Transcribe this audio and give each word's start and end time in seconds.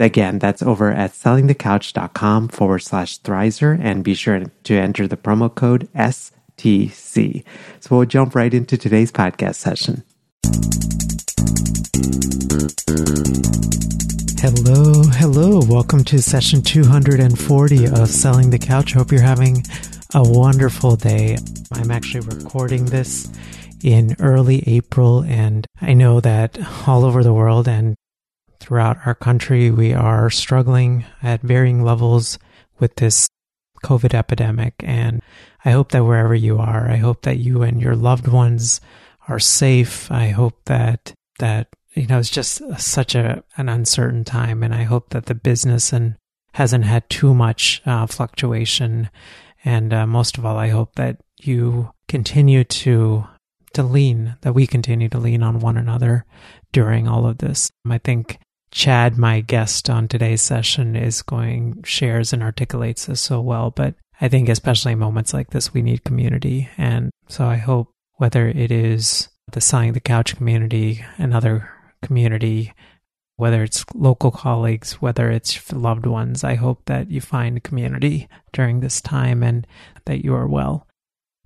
Again, 0.00 0.38
that's 0.38 0.62
over 0.62 0.90
at 0.90 1.12
sellingthecouch.com 1.12 2.48
forward 2.48 2.78
slash 2.78 3.20
Thrizer 3.20 3.78
and 3.78 4.02
be 4.02 4.14
sure 4.14 4.42
to 4.64 4.74
enter 4.74 5.06
the 5.06 5.18
promo 5.18 5.54
code 5.54 5.90
STC. 5.94 7.44
So 7.80 7.96
we'll 7.96 8.06
jump 8.06 8.34
right 8.34 8.54
into 8.54 8.78
today's 8.78 9.12
podcast 9.12 9.56
session. 9.56 10.02
Hello, 14.40 15.02
hello. 15.02 15.60
Welcome 15.68 16.02
to 16.04 16.22
session 16.22 16.62
240 16.62 17.86
of 17.88 18.08
Selling 18.08 18.48
the 18.48 18.58
Couch. 18.58 18.94
Hope 18.94 19.12
you're 19.12 19.20
having 19.20 19.64
a 20.14 20.22
wonderful 20.22 20.96
day. 20.96 21.36
I'm 21.74 21.90
actually 21.90 22.26
recording 22.26 22.86
this 22.86 23.30
in 23.84 24.16
early 24.18 24.64
April, 24.66 25.24
and 25.24 25.66
I 25.82 25.92
know 25.92 26.20
that 26.20 26.58
all 26.88 27.04
over 27.04 27.22
the 27.22 27.34
world 27.34 27.68
and 27.68 27.96
throughout 28.70 28.98
our 29.04 29.16
country, 29.16 29.68
we 29.68 29.92
are 29.92 30.30
struggling 30.30 31.04
at 31.24 31.40
varying 31.40 31.82
levels 31.82 32.38
with 32.78 32.94
this 32.94 33.28
COVID 33.82 34.14
epidemic. 34.14 34.74
And 34.84 35.22
I 35.64 35.72
hope 35.72 35.90
that 35.90 36.04
wherever 36.04 36.36
you 36.36 36.60
are, 36.60 36.88
I 36.88 36.94
hope 36.94 37.22
that 37.22 37.38
you 37.38 37.62
and 37.62 37.82
your 37.82 37.96
loved 37.96 38.28
ones 38.28 38.80
are 39.26 39.40
safe. 39.40 40.08
I 40.12 40.28
hope 40.28 40.66
that, 40.66 41.12
that, 41.40 41.66
you 41.94 42.06
know, 42.06 42.20
it's 42.20 42.30
just 42.30 42.62
such 42.78 43.16
a, 43.16 43.42
an 43.56 43.68
uncertain 43.68 44.22
time. 44.22 44.62
And 44.62 44.72
I 44.72 44.84
hope 44.84 45.10
that 45.10 45.26
the 45.26 45.34
business 45.34 45.92
and 45.92 46.14
hasn't 46.52 46.84
had 46.84 47.10
too 47.10 47.34
much 47.34 47.82
uh, 47.86 48.06
fluctuation. 48.06 49.10
And 49.64 49.92
uh, 49.92 50.06
most 50.06 50.38
of 50.38 50.46
all, 50.46 50.56
I 50.56 50.68
hope 50.68 50.94
that 50.94 51.16
you 51.40 51.90
continue 52.06 52.62
to 52.62 53.26
to 53.72 53.82
lean, 53.84 54.36
that 54.42 54.52
we 54.52 54.66
continue 54.66 55.08
to 55.08 55.18
lean 55.18 55.42
on 55.44 55.60
one 55.60 55.76
another 55.76 56.24
during 56.72 57.06
all 57.06 57.24
of 57.24 57.38
this. 57.38 57.70
I 57.88 57.98
think 57.98 58.38
Chad, 58.70 59.18
my 59.18 59.40
guest 59.40 59.90
on 59.90 60.06
today's 60.06 60.42
session, 60.42 60.94
is 60.96 61.22
going, 61.22 61.82
shares 61.84 62.32
and 62.32 62.42
articulates 62.42 63.06
this 63.06 63.20
so 63.20 63.40
well. 63.40 63.70
But 63.70 63.94
I 64.20 64.28
think, 64.28 64.48
especially 64.48 64.92
in 64.92 64.98
moments 64.98 65.34
like 65.34 65.50
this, 65.50 65.74
we 65.74 65.82
need 65.82 66.04
community. 66.04 66.68
And 66.78 67.10
so 67.28 67.46
I 67.46 67.56
hope 67.56 67.90
whether 68.14 68.48
it 68.48 68.70
is 68.70 69.28
the 69.52 69.60
Selling 69.60 69.92
the 69.92 70.00
Couch 70.00 70.36
community, 70.36 71.04
another 71.16 71.70
community, 72.02 72.72
whether 73.36 73.64
it's 73.64 73.84
local 73.94 74.30
colleagues, 74.30 75.00
whether 75.00 75.30
it's 75.30 75.72
loved 75.72 76.06
ones, 76.06 76.44
I 76.44 76.54
hope 76.54 76.84
that 76.84 77.10
you 77.10 77.20
find 77.20 77.62
community 77.64 78.28
during 78.52 78.80
this 78.80 79.00
time 79.00 79.42
and 79.42 79.66
that 80.04 80.24
you 80.24 80.34
are 80.34 80.46
well. 80.46 80.86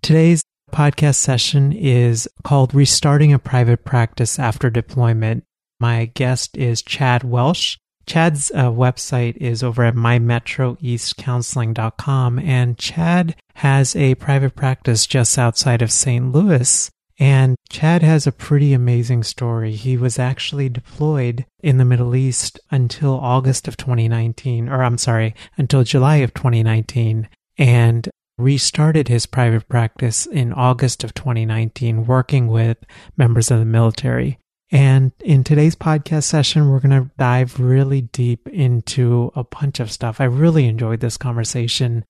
Today's 0.02 0.42
podcast 0.72 1.14
session 1.14 1.72
is 1.72 2.28
called 2.42 2.74
Restarting 2.74 3.32
a 3.32 3.38
Private 3.38 3.84
Practice 3.84 4.38
After 4.38 4.68
Deployment 4.68 5.44
my 5.84 6.06
guest 6.06 6.56
is 6.56 6.80
Chad 6.80 7.24
Welsh. 7.24 7.76
Chad's 8.06 8.50
uh, 8.52 8.70
website 8.70 9.36
is 9.36 9.62
over 9.62 9.84
at 9.84 9.94
mymetroeastcounseling.com, 9.94 12.38
and 12.38 12.78
Chad 12.78 13.36
has 13.56 13.94
a 13.94 14.14
private 14.14 14.56
practice 14.56 15.06
just 15.06 15.38
outside 15.38 15.82
of 15.82 15.92
St. 15.92 16.32
Louis. 16.32 16.90
And 17.18 17.56
Chad 17.68 18.02
has 18.02 18.26
a 18.26 18.32
pretty 18.32 18.72
amazing 18.72 19.24
story. 19.24 19.72
He 19.72 19.98
was 19.98 20.18
actually 20.18 20.70
deployed 20.70 21.44
in 21.62 21.76
the 21.76 21.84
Middle 21.84 22.16
East 22.16 22.58
until 22.70 23.20
August 23.20 23.68
of 23.68 23.76
2019, 23.76 24.70
or 24.70 24.82
I'm 24.82 24.96
sorry, 24.96 25.34
until 25.58 25.84
July 25.84 26.16
of 26.16 26.32
2019, 26.32 27.28
and 27.58 28.08
restarted 28.38 29.08
his 29.08 29.26
private 29.26 29.68
practice 29.68 30.24
in 30.24 30.54
August 30.54 31.04
of 31.04 31.12
2019, 31.12 32.06
working 32.06 32.46
with 32.46 32.78
members 33.18 33.50
of 33.50 33.58
the 33.58 33.66
military. 33.66 34.38
And 34.74 35.12
in 35.20 35.44
today's 35.44 35.76
podcast 35.76 36.24
session, 36.24 36.68
we're 36.68 36.80
going 36.80 37.04
to 37.04 37.08
dive 37.16 37.60
really 37.60 38.00
deep 38.00 38.48
into 38.48 39.30
a 39.36 39.44
bunch 39.44 39.78
of 39.78 39.92
stuff. 39.92 40.20
I 40.20 40.24
really 40.24 40.66
enjoyed 40.66 40.98
this 40.98 41.16
conversation 41.16 42.04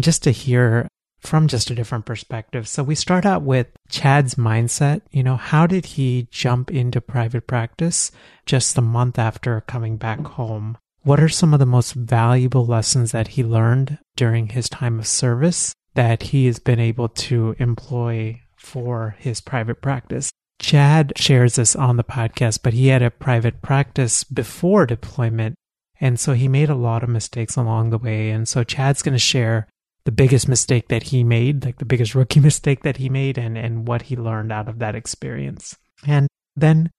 just 0.00 0.24
to 0.24 0.32
hear 0.32 0.88
from 1.20 1.46
just 1.46 1.70
a 1.70 1.74
different 1.76 2.06
perspective. 2.06 2.66
So 2.66 2.82
we 2.82 2.96
start 2.96 3.24
out 3.24 3.42
with 3.42 3.68
Chad's 3.90 4.34
mindset. 4.34 5.02
You 5.12 5.22
know, 5.22 5.36
how 5.36 5.68
did 5.68 5.86
he 5.86 6.26
jump 6.32 6.72
into 6.72 7.00
private 7.00 7.46
practice 7.46 8.10
just 8.44 8.76
a 8.76 8.82
month 8.82 9.16
after 9.16 9.60
coming 9.60 9.96
back 9.96 10.18
home? 10.18 10.78
What 11.02 11.20
are 11.20 11.28
some 11.28 11.54
of 11.54 11.60
the 11.60 11.64
most 11.66 11.92
valuable 11.92 12.66
lessons 12.66 13.12
that 13.12 13.28
he 13.28 13.44
learned 13.44 13.98
during 14.16 14.48
his 14.48 14.68
time 14.68 14.98
of 14.98 15.06
service 15.06 15.74
that 15.94 16.24
he 16.24 16.46
has 16.46 16.58
been 16.58 16.80
able 16.80 17.08
to 17.08 17.54
employ 17.60 18.40
for 18.56 19.14
his 19.20 19.40
private 19.40 19.80
practice? 19.80 20.32
Chad 20.60 21.14
shares 21.16 21.56
this 21.56 21.74
on 21.74 21.96
the 21.96 22.04
podcast, 22.04 22.60
but 22.62 22.74
he 22.74 22.88
had 22.88 23.02
a 23.02 23.10
private 23.10 23.62
practice 23.62 24.24
before 24.24 24.84
deployment. 24.86 25.56
And 25.98 26.20
so 26.20 26.34
he 26.34 26.48
made 26.48 26.68
a 26.68 26.74
lot 26.74 27.02
of 27.02 27.08
mistakes 27.08 27.56
along 27.56 27.90
the 27.90 27.98
way. 27.98 28.30
And 28.30 28.46
so 28.46 28.62
Chad's 28.62 29.02
going 29.02 29.14
to 29.14 29.18
share 29.18 29.66
the 30.04 30.12
biggest 30.12 30.48
mistake 30.48 30.88
that 30.88 31.04
he 31.04 31.24
made, 31.24 31.64
like 31.64 31.78
the 31.78 31.84
biggest 31.86 32.14
rookie 32.14 32.40
mistake 32.40 32.82
that 32.82 32.98
he 32.98 33.08
made, 33.08 33.38
and, 33.38 33.56
and 33.56 33.88
what 33.88 34.02
he 34.02 34.16
learned 34.16 34.52
out 34.52 34.68
of 34.68 34.78
that 34.78 34.94
experience. 34.94 35.76
And 36.06 36.28
then 36.54 36.90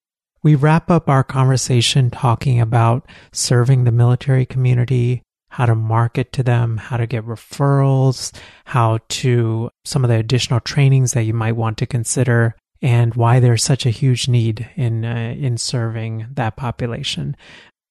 we 0.43 0.55
wrap 0.55 0.89
up 0.89 1.07
our 1.07 1.23
conversation 1.23 2.09
talking 2.09 2.59
about 2.59 3.07
serving 3.31 3.83
the 3.83 3.91
military 3.91 4.45
community, 4.45 5.21
how 5.49 5.67
to 5.67 5.75
market 5.75 6.31
to 6.33 6.41
them, 6.41 6.77
how 6.77 6.97
to 6.97 7.05
get 7.05 7.25
referrals, 7.25 8.35
how 8.65 8.99
to 9.09 9.69
some 9.85 10.03
of 10.03 10.09
the 10.09 10.15
additional 10.15 10.59
trainings 10.59 11.13
that 11.13 11.23
you 11.23 11.33
might 11.33 11.55
want 11.55 11.77
to 11.77 11.85
consider 11.85 12.55
and 12.81 13.13
why 13.15 13.39
there's 13.39 13.63
such 13.63 13.85
a 13.85 13.91
huge 13.91 14.27
need 14.27 14.69
in 14.75 15.05
uh, 15.05 15.35
in 15.37 15.57
serving 15.57 16.27
that 16.33 16.55
population. 16.55 17.35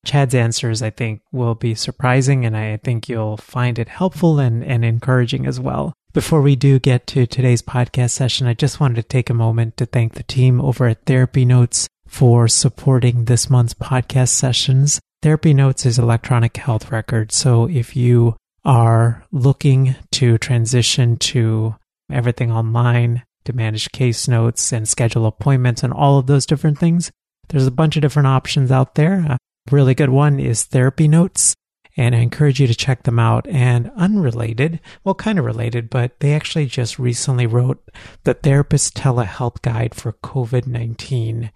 Chad's 0.05 0.35
answers, 0.35 0.81
I 0.83 0.91
think, 0.91 1.21
will 1.31 1.55
be 1.55 1.75
surprising, 1.75 2.47
and 2.47 2.57
I 2.57 2.79
think 2.79 3.09
you'll 3.09 3.37
find 3.37 3.79
it 3.79 3.89
helpful 3.89 4.39
and, 4.39 4.65
and 4.65 4.85
encouraging 4.85 5.47
as 5.47 5.61
well. 5.61 5.93
Before 6.13 6.41
we 6.41 6.57
do 6.57 6.79
get 6.79 7.07
to 7.09 7.27
today's 7.27 7.63
podcast 7.63 8.11
session, 8.11 8.47
I 8.47 8.55
just 8.55 8.81
wanted 8.81 8.97
to 8.97 9.03
take 9.03 9.31
a 9.31 9.35
moment 9.35 9.77
to 9.77 9.87
thank 9.87 10.15
the 10.15 10.23
team 10.23 10.61
over 10.61 10.87
at 10.87 11.05
Therapy 11.05 11.45
Notes 11.45 11.87
for 12.09 12.49
supporting 12.49 13.27
this 13.27 13.51
month's 13.51 13.75
podcast 13.75 14.31
sessions. 14.31 15.01
Therapy 15.23 15.53
Notes 15.53 15.85
is 15.85 15.99
electronic 15.99 16.57
health 16.57 16.91
record. 16.91 17.31
So 17.31 17.69
if 17.69 17.95
you 17.95 18.37
are 18.65 19.25
looking 19.31 19.95
to 20.13 20.39
transition 20.39 21.17
to 21.19 21.77
everything 22.11 22.51
online, 22.51 23.23
to 23.51 23.57
manage 23.57 23.93
case 23.93 24.29
notes 24.29 24.73
and 24.73 24.89
schedule 24.89 25.27
appointments 25.27 25.83
and 25.83 25.93
all 25.93 26.19
of 26.19 26.27
those 26.27 26.47
different 26.47 26.79
things. 26.79 27.11
There's 27.49 27.67
a 27.67 27.73
bunch 27.73 27.97
of 27.97 28.03
different 28.03 28.29
options 28.29 28.71
out 28.71 28.95
there. 28.95 29.19
A 29.21 29.39
really 29.71 29.95
good 29.95 30.11
one 30.11 30.39
is 30.39 30.65
Therapy 30.65 31.09
Notes, 31.09 31.55
and 31.97 32.15
I 32.15 32.19
encourage 32.19 32.61
you 32.61 32.67
to 32.67 32.75
check 32.75 33.03
them 33.03 33.19
out. 33.19 33.47
And 33.49 33.91
unrelated, 33.97 34.81
well, 35.05 35.15
kind 35.15 35.39
of 35.39 35.45
related, 35.45 35.91
but 35.91 36.19
they 36.21 36.33
actually 36.33 36.67
just 36.67 36.99
recently 36.99 37.47
wrote 37.47 37.83
the 38.25 38.35
Therapist 38.35 38.97
Telehealth 38.97 39.63
Guide 39.63 39.95
for 39.95 40.13
COVID 40.13 40.67
19, 40.67 41.51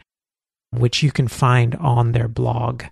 which 0.71 1.03
you 1.03 1.13
can 1.13 1.29
find 1.29 1.75
on 1.77 2.13
their 2.13 2.29
blog 2.29 2.85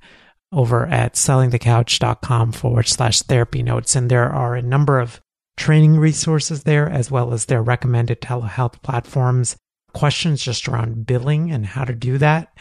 over 0.52 0.86
at 0.86 1.14
sellingthecouch.com 1.14 2.52
forward 2.52 2.86
slash 2.86 3.22
therapy 3.22 3.62
notes. 3.62 3.96
And 3.96 4.10
there 4.10 4.30
are 4.30 4.54
a 4.54 4.62
number 4.62 5.00
of 5.00 5.20
training 5.56 5.96
resources 5.96 6.64
there, 6.64 6.88
as 6.88 7.10
well 7.10 7.32
as 7.32 7.46
their 7.46 7.62
recommended 7.62 8.20
telehealth 8.20 8.82
platforms, 8.82 9.56
questions 9.92 10.42
just 10.42 10.68
around 10.68 11.06
billing 11.06 11.50
and 11.50 11.66
how 11.66 11.84
to 11.84 11.94
do 11.94 12.18
that, 12.18 12.56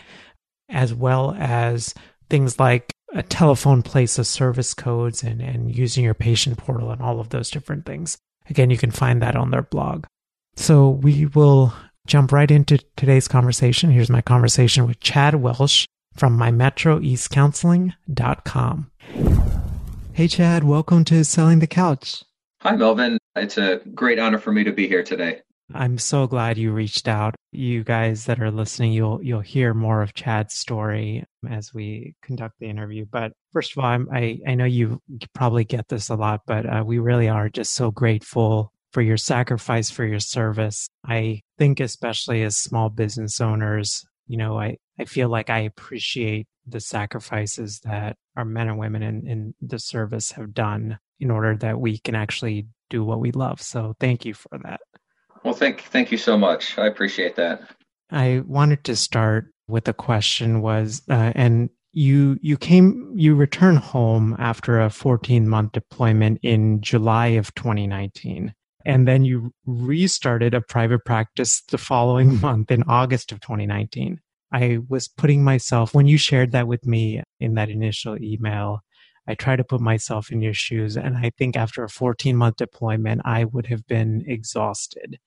as 0.69 0.93
well 0.93 1.35
as 1.38 1.93
things 2.29 2.59
like 2.59 2.93
a 3.13 3.23
telephone 3.23 3.81
place 3.81 4.17
of 4.17 4.27
service 4.27 4.73
codes 4.73 5.23
and, 5.23 5.41
and 5.41 5.75
using 5.75 6.03
your 6.03 6.13
patient 6.13 6.57
portal 6.57 6.91
and 6.91 7.01
all 7.01 7.19
of 7.19 7.29
those 7.29 7.49
different 7.49 7.85
things. 7.85 8.17
Again, 8.49 8.69
you 8.69 8.77
can 8.77 8.91
find 8.91 9.21
that 9.21 9.35
on 9.35 9.51
their 9.51 9.61
blog. 9.61 10.05
So 10.55 10.89
we 10.89 11.25
will 11.27 11.73
jump 12.07 12.31
right 12.31 12.49
into 12.49 12.79
today's 12.95 13.27
conversation. 13.27 13.91
Here's 13.91 14.09
my 14.09 14.21
conversation 14.21 14.88
with 14.88 14.99
Chad 14.99 15.35
Welsh 15.35 15.85
from 16.15 16.38
mymetroeastcounseling.com. 16.38 18.91
Hey, 20.13 20.27
Chad, 20.27 20.63
welcome 20.63 21.05
to 21.05 21.23
Selling 21.23 21.59
the 21.59 21.67
Couch. 21.67 22.23
Hi, 22.63 22.75
Melvin. 22.75 23.17
It's 23.35 23.57
a 23.57 23.81
great 23.95 24.19
honor 24.19 24.37
for 24.37 24.51
me 24.51 24.63
to 24.63 24.71
be 24.71 24.87
here 24.87 25.01
today. 25.01 25.41
I'm 25.73 25.97
so 25.97 26.27
glad 26.27 26.59
you 26.59 26.71
reached 26.71 27.07
out. 27.07 27.33
You 27.51 27.83
guys 27.83 28.25
that 28.25 28.39
are 28.39 28.51
listening, 28.51 28.91
you'll 28.91 29.19
you'll 29.23 29.39
hear 29.39 29.73
more 29.73 30.03
of 30.03 30.13
Chad's 30.13 30.53
story 30.53 31.23
as 31.49 31.73
we 31.73 32.13
conduct 32.21 32.59
the 32.59 32.69
interview. 32.69 33.07
But 33.09 33.31
first 33.51 33.71
of 33.71 33.83
all, 33.83 33.89
I'm, 33.89 34.07
i 34.13 34.37
I 34.47 34.53
know 34.53 34.65
you 34.65 35.01
probably 35.33 35.63
get 35.63 35.87
this 35.87 36.09
a 36.09 36.15
lot, 36.15 36.41
but 36.45 36.67
uh, 36.67 36.83
we 36.85 36.99
really 36.99 37.27
are 37.29 37.49
just 37.49 37.73
so 37.73 37.89
grateful 37.89 38.71
for 38.93 39.01
your 39.01 39.17
sacrifice 39.17 39.89
for 39.89 40.05
your 40.05 40.19
service. 40.19 40.87
I 41.03 41.41
think 41.57 41.79
especially 41.79 42.43
as 42.43 42.57
small 42.57 42.89
business 42.89 43.41
owners, 43.41 44.05
you 44.27 44.38
know, 44.38 44.59
I 44.59 44.77
I 45.00 45.06
feel 45.06 45.29
like 45.29 45.50
I 45.50 45.59
appreciate 45.59 46.47
the 46.68 46.79
sacrifices 46.79 47.79
that 47.83 48.18
our 48.35 48.45
men 48.45 48.68
and 48.68 48.77
women 48.77 49.01
in, 49.03 49.27
in 49.27 49.53
the 49.62 49.79
service 49.79 50.31
have 50.33 50.53
done 50.53 51.00
in 51.19 51.31
order 51.31 51.56
that 51.57 51.79
we 51.79 51.97
can 51.97 52.15
actually 52.15 52.68
do 52.89 53.03
what 53.03 53.19
we 53.19 53.31
love. 53.31 53.62
So 53.62 53.95
thank 54.00 54.25
you 54.25 54.33
for 54.33 54.59
that. 54.63 54.81
Well, 55.44 55.53
thank 55.53 55.81
thank 55.81 56.12
you 56.12 56.18
so 56.18 56.38
much. 56.38 56.77
I 56.77 56.88
appreciate 56.88 57.35
that. 57.35 57.62
I 58.12 58.44
wanted 58.45 58.83
to 58.85 58.95
start 58.95 59.53
with 59.68 59.88
a 59.88 59.94
question 59.94 60.62
was, 60.62 61.01
uh, 61.09 61.31
and 61.33 61.69
you 61.94 62.38
you 62.41 62.57
came 62.57 63.12
you 63.15 63.35
returned 63.35 63.79
home 63.79 64.35
after 64.39 64.79
a 64.79 64.89
14 64.89 65.47
month 65.47 65.71
deployment 65.74 66.39
in 66.44 66.81
July 66.81 67.27
of 67.27 67.53
2019, 67.56 68.53
and 68.85 69.07
then 69.07 69.23
you 69.23 69.51
restarted 69.65 70.53
a 70.53 70.61
private 70.61 71.05
practice 71.05 71.61
the 71.69 71.77
following 71.77 72.39
month 72.41 72.71
in 72.71 72.83
August 72.83 73.31
of 73.31 73.39
2019. 73.41 74.19
I 74.51 74.79
was 74.89 75.07
putting 75.07 75.43
myself 75.43 75.93
when 75.93 76.07
you 76.07 76.17
shared 76.17 76.51
that 76.51 76.67
with 76.67 76.85
me 76.85 77.23
in 77.39 77.53
that 77.55 77.69
initial 77.69 78.21
email. 78.21 78.81
I 79.27 79.35
try 79.35 79.55
to 79.55 79.63
put 79.63 79.79
myself 79.79 80.31
in 80.31 80.41
your 80.41 80.53
shoes. 80.53 80.97
And 80.97 81.15
I 81.15 81.31
think 81.37 81.55
after 81.55 81.83
a 81.83 81.89
14 81.89 82.35
month 82.35 82.57
deployment, 82.57 83.21
I 83.23 83.45
would 83.45 83.67
have 83.67 83.87
been 83.87 84.23
exhausted. 84.27 85.19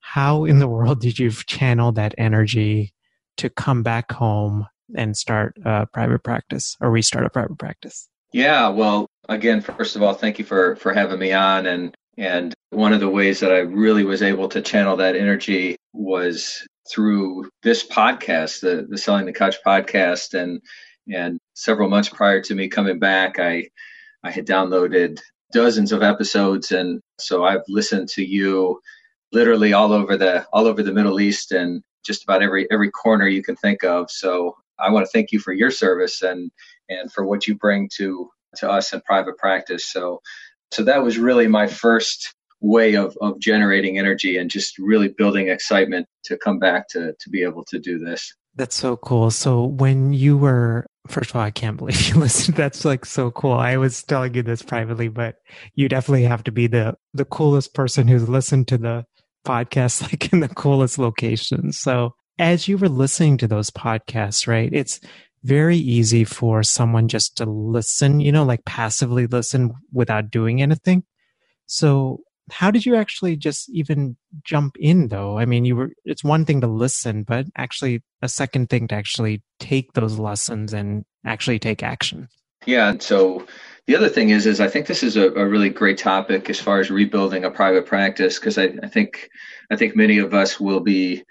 How 0.00 0.44
in 0.44 0.58
the 0.58 0.68
world 0.68 1.00
did 1.00 1.18
you 1.18 1.30
channel 1.30 1.92
that 1.92 2.14
energy 2.16 2.92
to 3.38 3.50
come 3.50 3.82
back 3.82 4.12
home 4.12 4.66
and 4.94 5.16
start 5.16 5.56
a 5.64 5.86
private 5.86 6.22
practice 6.22 6.76
or 6.80 6.90
restart 6.90 7.26
a 7.26 7.30
private 7.30 7.58
practice? 7.58 8.08
Yeah, 8.32 8.68
well, 8.68 9.06
again, 9.28 9.60
first 9.60 9.96
of 9.96 10.02
all, 10.02 10.14
thank 10.14 10.38
you 10.38 10.44
for 10.44 10.76
for 10.76 10.92
having 10.92 11.18
me 11.18 11.32
on 11.32 11.66
and 11.66 11.96
and 12.18 12.52
one 12.70 12.92
of 12.92 13.00
the 13.00 13.08
ways 13.08 13.40
that 13.40 13.52
I 13.52 13.58
really 13.58 14.04
was 14.04 14.22
able 14.22 14.48
to 14.48 14.60
channel 14.60 14.96
that 14.96 15.14
energy 15.14 15.76
was 15.92 16.66
through 16.90 17.48
this 17.62 17.86
podcast, 17.86 18.60
the 18.60 18.86
the 18.88 18.98
Selling 18.98 19.26
the 19.26 19.32
Couch 19.32 19.56
podcast 19.64 20.34
and 20.34 20.60
and 21.12 21.38
several 21.54 21.88
months 21.88 22.08
prior 22.08 22.42
to 22.42 22.54
me 22.54 22.68
coming 22.68 22.98
back, 22.98 23.38
I 23.38 23.68
I 24.24 24.32
had 24.32 24.46
downloaded 24.46 25.20
dozens 25.52 25.92
of 25.92 26.02
episodes, 26.02 26.72
and 26.72 27.00
so 27.20 27.44
I've 27.44 27.62
listened 27.68 28.08
to 28.10 28.24
you 28.24 28.80
literally 29.32 29.72
all 29.72 29.92
over 29.92 30.16
the 30.16 30.44
all 30.52 30.66
over 30.66 30.82
the 30.82 30.92
Middle 30.92 31.20
East 31.20 31.52
and 31.52 31.82
just 32.04 32.24
about 32.24 32.42
every 32.42 32.68
every 32.72 32.90
corner 32.90 33.28
you 33.28 33.44
can 33.44 33.54
think 33.56 33.84
of. 33.84 34.10
So 34.10 34.56
I 34.80 34.90
want 34.90 35.06
to 35.06 35.10
thank 35.12 35.30
you 35.30 35.38
for 35.38 35.52
your 35.52 35.70
service 35.70 36.22
and 36.22 36.50
and 36.88 37.12
for 37.12 37.24
what 37.24 37.46
you 37.46 37.54
bring 37.54 37.88
to 37.96 38.28
to 38.56 38.68
us 38.68 38.92
in 38.92 39.00
private 39.02 39.38
practice. 39.38 39.86
So 39.86 40.20
so 40.72 40.82
that 40.84 41.02
was 41.02 41.18
really 41.18 41.48
my 41.48 41.66
first 41.66 42.34
way 42.60 42.94
of, 42.94 43.16
of 43.20 43.38
generating 43.38 43.98
energy 43.98 44.36
and 44.36 44.50
just 44.50 44.78
really 44.78 45.08
building 45.08 45.48
excitement 45.48 46.06
to 46.24 46.36
come 46.36 46.58
back 46.58 46.88
to 46.88 47.14
to 47.20 47.30
be 47.30 47.42
able 47.42 47.64
to 47.64 47.78
do 47.78 47.98
this. 47.98 48.34
That's 48.56 48.74
so 48.74 48.96
cool. 48.96 49.30
So 49.30 49.64
when 49.64 50.12
you 50.12 50.36
were 50.36 50.86
first 51.06 51.30
of 51.30 51.36
all, 51.36 51.42
I 51.42 51.50
can't 51.50 51.76
believe 51.76 52.08
you 52.08 52.16
listened. 52.16 52.56
That's 52.56 52.84
like 52.84 53.04
so 53.04 53.30
cool. 53.30 53.52
I 53.52 53.76
was 53.76 54.02
telling 54.02 54.34
you 54.34 54.42
this 54.42 54.62
privately, 54.62 55.08
but 55.08 55.36
you 55.74 55.88
definitely 55.88 56.24
have 56.24 56.44
to 56.44 56.52
be 56.52 56.66
the 56.66 56.94
the 57.14 57.24
coolest 57.24 57.74
person 57.74 58.08
who's 58.08 58.28
listened 58.28 58.68
to 58.68 58.78
the 58.78 59.04
podcast 59.46 60.02
like 60.10 60.32
in 60.32 60.40
the 60.40 60.48
coolest 60.48 60.98
location. 60.98 61.72
So 61.72 62.14
as 62.38 62.68
you 62.68 62.78
were 62.78 62.88
listening 62.88 63.36
to 63.38 63.48
those 63.48 63.70
podcasts, 63.70 64.46
right? 64.46 64.70
It's 64.72 65.00
very 65.48 65.78
easy 65.78 66.24
for 66.24 66.62
someone 66.62 67.08
just 67.08 67.36
to 67.38 67.44
listen, 67.46 68.20
you 68.20 68.32
know, 68.32 68.44
like 68.44 68.64
passively 68.64 69.26
listen 69.26 69.72
without 69.92 70.30
doing 70.30 70.60
anything. 70.60 71.02
So 71.66 72.20
how 72.50 72.70
did 72.70 72.86
you 72.86 72.94
actually 72.96 73.36
just 73.36 73.68
even 73.70 74.16
jump 74.44 74.76
in 74.78 75.08
though? 75.08 75.38
I 75.38 75.44
mean, 75.46 75.64
you 75.64 75.76
were, 75.76 75.90
it's 76.04 76.24
one 76.24 76.44
thing 76.44 76.60
to 76.60 76.66
listen, 76.66 77.22
but 77.22 77.46
actually 77.56 78.02
a 78.22 78.28
second 78.28 78.68
thing 78.68 78.88
to 78.88 78.94
actually 78.94 79.42
take 79.58 79.92
those 79.92 80.18
lessons 80.18 80.72
and 80.72 81.04
actually 81.24 81.58
take 81.58 81.82
action. 81.82 82.28
Yeah. 82.66 82.96
So 82.98 83.46
the 83.86 83.96
other 83.96 84.08
thing 84.08 84.30
is, 84.30 84.46
is 84.46 84.60
I 84.60 84.68
think 84.68 84.86
this 84.86 85.02
is 85.02 85.16
a, 85.16 85.30
a 85.32 85.46
really 85.46 85.70
great 85.70 85.98
topic 85.98 86.50
as 86.50 86.60
far 86.60 86.80
as 86.80 86.90
rebuilding 86.90 87.44
a 87.44 87.50
private 87.50 87.86
practice, 87.86 88.38
because 88.38 88.58
I, 88.58 88.74
I 88.82 88.88
think, 88.88 89.28
I 89.70 89.76
think 89.76 89.96
many 89.96 90.18
of 90.18 90.34
us 90.34 90.60
will 90.60 90.80
be 90.80 91.24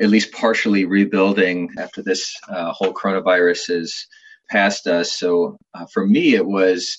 at 0.00 0.10
least 0.10 0.32
partially 0.32 0.84
rebuilding 0.84 1.70
after 1.78 2.02
this 2.02 2.34
uh, 2.48 2.72
whole 2.72 2.92
coronavirus 2.92 3.70
is 3.70 4.06
past 4.50 4.86
us. 4.86 5.18
So 5.18 5.56
uh, 5.74 5.86
for 5.92 6.06
me, 6.06 6.34
it 6.34 6.46
was, 6.46 6.98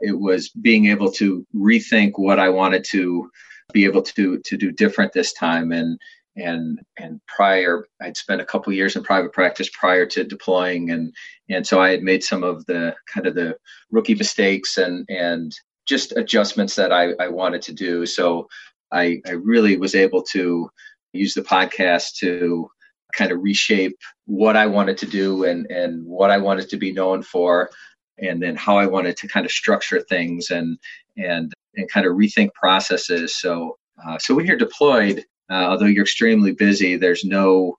it 0.00 0.18
was 0.18 0.50
being 0.50 0.86
able 0.86 1.10
to 1.12 1.46
rethink 1.54 2.12
what 2.16 2.38
I 2.38 2.48
wanted 2.48 2.84
to 2.90 3.30
be 3.72 3.84
able 3.84 4.02
to 4.02 4.38
to 4.40 4.56
do 4.58 4.70
different 4.70 5.12
this 5.12 5.32
time 5.32 5.72
and 5.72 5.98
and 6.36 6.80
and 6.98 7.20
prior 7.26 7.86
I'd 8.02 8.16
spent 8.16 8.42
a 8.42 8.44
couple 8.44 8.72
years 8.74 8.94
in 8.94 9.02
private 9.02 9.32
practice 9.32 9.70
prior 9.72 10.04
to 10.06 10.22
deploying 10.22 10.90
and 10.90 11.14
and 11.48 11.66
so 11.66 11.80
I 11.80 11.90
had 11.90 12.02
made 12.02 12.22
some 12.22 12.42
of 12.42 12.66
the 12.66 12.94
kind 13.12 13.26
of 13.26 13.34
the 13.34 13.56
rookie 13.90 14.14
mistakes 14.14 14.76
and 14.76 15.06
and 15.08 15.52
just 15.86 16.12
adjustments 16.16 16.74
that 16.76 16.92
I, 16.92 17.12
I 17.20 17.28
wanted 17.28 17.62
to 17.62 17.72
do. 17.72 18.06
So 18.06 18.48
I, 18.92 19.20
I 19.26 19.32
really 19.32 19.76
was 19.76 19.94
able 19.94 20.22
to 20.32 20.70
use 21.14 21.34
the 21.34 21.42
podcast 21.42 22.16
to 22.18 22.68
kind 23.14 23.30
of 23.30 23.40
reshape 23.40 23.96
what 24.26 24.56
I 24.56 24.66
wanted 24.66 24.98
to 24.98 25.06
do 25.06 25.44
and 25.44 25.66
and 25.70 26.04
what 26.04 26.30
I 26.30 26.38
wanted 26.38 26.68
to 26.70 26.76
be 26.76 26.92
known 26.92 27.22
for 27.22 27.70
and 28.18 28.42
then 28.42 28.56
how 28.56 28.76
I 28.76 28.86
wanted 28.86 29.16
to 29.18 29.28
kind 29.28 29.46
of 29.46 29.52
structure 29.52 30.00
things 30.00 30.50
and 30.50 30.78
and 31.16 31.52
and 31.76 31.90
kind 31.90 32.06
of 32.06 32.12
rethink 32.14 32.52
processes. 32.54 33.38
So 33.38 33.76
uh, 34.04 34.18
so 34.18 34.34
when 34.34 34.46
you're 34.46 34.56
deployed, 34.56 35.24
uh, 35.50 35.66
although 35.68 35.86
you're 35.86 36.04
extremely 36.04 36.52
busy, 36.52 36.96
there's 36.96 37.24
no 37.24 37.76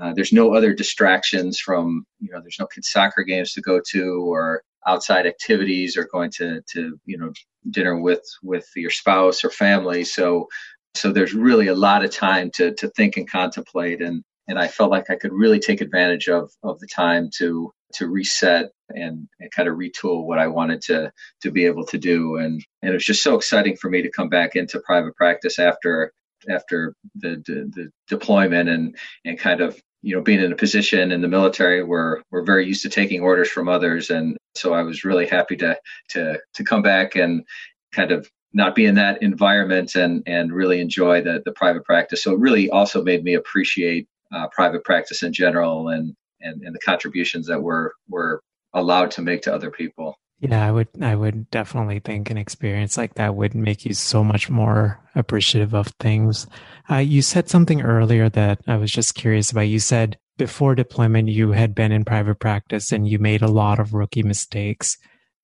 uh, 0.00 0.12
there's 0.14 0.32
no 0.32 0.54
other 0.54 0.74
distractions 0.74 1.58
from 1.58 2.04
you 2.20 2.30
know 2.32 2.40
there's 2.40 2.58
no 2.60 2.66
kids 2.66 2.90
soccer 2.90 3.22
games 3.22 3.52
to 3.52 3.60
go 3.60 3.80
to 3.90 4.30
or 4.30 4.62
outside 4.86 5.26
activities 5.26 5.96
or 5.96 6.08
going 6.12 6.30
to 6.30 6.60
to 6.72 6.98
you 7.06 7.18
know 7.18 7.32
dinner 7.70 8.00
with 8.00 8.22
with 8.42 8.66
your 8.76 8.90
spouse 8.90 9.44
or 9.44 9.50
family. 9.50 10.04
So 10.04 10.46
so 10.96 11.12
there's 11.12 11.34
really 11.34 11.68
a 11.68 11.74
lot 11.74 12.04
of 12.04 12.10
time 12.10 12.50
to 12.54 12.74
to 12.74 12.88
think 12.90 13.16
and 13.16 13.30
contemplate 13.30 14.00
and 14.00 14.22
and 14.48 14.58
I 14.58 14.68
felt 14.68 14.90
like 14.90 15.10
I 15.10 15.16
could 15.16 15.32
really 15.32 15.58
take 15.58 15.80
advantage 15.80 16.28
of 16.28 16.50
of 16.62 16.78
the 16.80 16.86
time 16.86 17.30
to 17.38 17.72
to 17.94 18.08
reset 18.08 18.70
and, 18.90 19.28
and, 19.40 19.50
kind 19.52 19.68
of 19.68 19.76
retool 19.76 20.24
what 20.24 20.38
I 20.38 20.46
wanted 20.46 20.82
to 20.82 21.10
to 21.42 21.50
be 21.50 21.64
able 21.64 21.84
to 21.86 21.98
do. 21.98 22.36
And 22.36 22.62
and 22.82 22.90
it 22.90 22.94
was 22.94 23.04
just 23.04 23.22
so 23.22 23.34
exciting 23.34 23.76
for 23.76 23.90
me 23.90 24.02
to 24.02 24.10
come 24.10 24.28
back 24.28 24.56
into 24.56 24.80
private 24.80 25.14
practice 25.16 25.58
after 25.58 26.12
after 26.50 26.94
the, 27.14 27.42
the, 27.46 27.70
the 27.74 27.90
deployment 28.08 28.68
and 28.68 28.96
and 29.24 29.38
kind 29.38 29.60
of 29.60 29.80
you 30.02 30.14
know 30.14 30.22
being 30.22 30.40
in 30.40 30.52
a 30.52 30.56
position 30.56 31.12
in 31.12 31.20
the 31.20 31.28
military 31.28 31.82
where 31.82 32.22
we're 32.30 32.44
very 32.44 32.66
used 32.66 32.82
to 32.82 32.88
taking 32.88 33.20
orders 33.20 33.48
from 33.48 33.68
others 33.68 34.10
and 34.10 34.36
so 34.54 34.74
I 34.74 34.82
was 34.82 35.04
really 35.04 35.26
happy 35.26 35.56
to 35.56 35.76
to 36.10 36.38
to 36.54 36.64
come 36.64 36.82
back 36.82 37.16
and 37.16 37.42
kind 37.92 38.12
of 38.12 38.28
not 38.52 38.74
be 38.74 38.86
in 38.86 38.94
that 38.94 39.22
environment 39.22 39.94
and 39.94 40.22
and 40.26 40.52
really 40.52 40.80
enjoy 40.80 41.20
the 41.20 41.42
the 41.44 41.52
private 41.52 41.84
practice 41.84 42.22
so 42.22 42.32
it 42.32 42.38
really 42.38 42.70
also 42.70 43.02
made 43.02 43.24
me 43.24 43.34
appreciate 43.34 44.08
uh, 44.34 44.48
private 44.48 44.84
practice 44.84 45.22
in 45.22 45.32
general 45.32 45.88
and 45.88 46.14
and, 46.40 46.62
and 46.62 46.74
the 46.74 46.80
contributions 46.80 47.46
that 47.46 47.62
we're 47.62 47.90
we're 48.08 48.40
allowed 48.72 49.10
to 49.12 49.22
make 49.22 49.42
to 49.42 49.54
other 49.54 49.70
people. 49.70 50.18
Yeah, 50.38 50.66
I 50.66 50.70
would 50.70 50.88
I 51.00 51.14
would 51.14 51.50
definitely 51.50 51.98
think 52.00 52.30
an 52.30 52.36
experience 52.36 52.96
like 52.96 53.14
that 53.14 53.34
would 53.34 53.54
make 53.54 53.86
you 53.86 53.94
so 53.94 54.22
much 54.22 54.50
more 54.50 55.00
appreciative 55.14 55.74
of 55.74 55.88
things. 55.98 56.46
Uh, 56.90 56.96
you 56.96 57.22
said 57.22 57.48
something 57.48 57.80
earlier 57.80 58.28
that 58.30 58.60
I 58.66 58.76
was 58.76 58.92
just 58.92 59.14
curious 59.14 59.50
about. 59.50 59.62
You 59.62 59.80
said 59.80 60.18
before 60.36 60.74
deployment 60.74 61.28
you 61.28 61.52
had 61.52 61.74
been 61.74 61.90
in 61.90 62.04
private 62.04 62.38
practice 62.38 62.92
and 62.92 63.08
you 63.08 63.18
made 63.18 63.40
a 63.40 63.50
lot 63.50 63.78
of 63.78 63.94
rookie 63.94 64.22
mistakes 64.22 64.98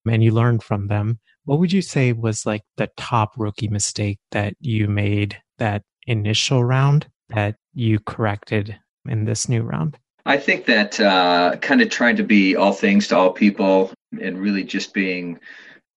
and 0.07 0.23
you 0.23 0.31
learned 0.31 0.63
from 0.63 0.89
them. 0.89 1.19
What 1.45 1.59
would 1.59 1.73
you 1.73 1.83
say 1.83 2.13
was 2.13 2.47
like 2.47 2.63
the 2.77 2.91
top 2.97 3.33
rookie 3.37 3.69
mistake 3.69 4.19
that 4.31 4.55
you 4.61 4.89
made 4.89 5.37
that 5.59 5.83
initial 6.07 6.65
round 6.65 7.07
that 7.31 7.57
you 7.75 7.99
corrected 8.01 8.79
in 9.07 9.25
this 9.25 9.49
new 9.49 9.63
round? 9.63 9.99
I 10.25 10.37
think 10.37 10.67
that 10.67 11.01
uh, 11.01 11.57
kind 11.61 11.83
of 11.83 11.91
trying 11.91 12.17
to 12.17 12.23
be 12.23 12.55
all 12.55 12.73
things 12.73 13.09
to 13.09 13.17
all 13.17 13.33
people 13.33 13.93
and 14.21 14.39
really 14.39 14.63
just 14.63 14.95
being 14.95 15.41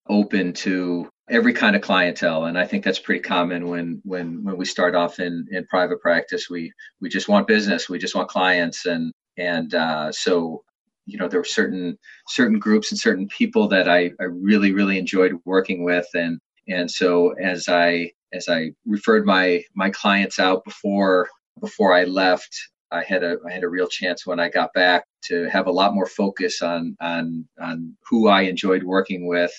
open 0.09 0.53
to 0.53 1.07
every 1.29 1.53
kind 1.53 1.75
of 1.75 1.81
clientele. 1.81 2.45
And 2.45 2.57
i 2.57 2.65
think 2.65 2.83
that's 2.83 2.99
pretty 2.99 3.21
common 3.21 3.67
when 3.67 4.01
when 4.03 4.43
when 4.43 4.57
we 4.57 4.65
start 4.65 4.95
off 4.95 5.19
in 5.19 5.45
in 5.51 5.65
private 5.67 6.01
practice. 6.01 6.49
We 6.49 6.71
we 7.01 7.09
just 7.09 7.27
want 7.27 7.47
business. 7.47 7.89
We 7.89 7.99
just 7.99 8.15
want 8.15 8.29
clients. 8.29 8.85
And 8.85 9.11
and 9.37 9.73
uh, 9.73 10.11
so 10.11 10.63
you 11.05 11.17
know 11.17 11.27
there 11.27 11.39
were 11.39 11.45
certain 11.45 11.97
certain 12.27 12.59
groups 12.59 12.91
and 12.91 12.99
certain 12.99 13.27
people 13.27 13.67
that 13.67 13.87
I, 13.89 14.11
I 14.19 14.25
really 14.25 14.71
really 14.71 14.97
enjoyed 14.97 15.33
working 15.45 15.83
with 15.83 16.07
and 16.13 16.39
and 16.67 16.89
so 16.89 17.31
as 17.33 17.67
I 17.67 18.11
as 18.33 18.47
I 18.49 18.71
referred 18.85 19.25
my 19.25 19.63
my 19.75 19.89
clients 19.89 20.39
out 20.39 20.63
before 20.63 21.29
before 21.59 21.93
I 21.93 22.03
left 22.05 22.55
I 22.91 23.03
had 23.03 23.23
a 23.23 23.37
I 23.47 23.51
had 23.51 23.63
a 23.63 23.69
real 23.69 23.87
chance 23.87 24.25
when 24.25 24.39
I 24.39 24.49
got 24.49 24.73
back 24.73 25.05
to 25.25 25.49
have 25.49 25.67
a 25.67 25.71
lot 25.71 25.93
more 25.93 26.07
focus 26.07 26.61
on 26.61 26.95
on 27.01 27.47
on 27.61 27.95
who 28.09 28.27
I 28.27 28.41
enjoyed 28.41 28.83
working 28.83 29.27
with 29.27 29.51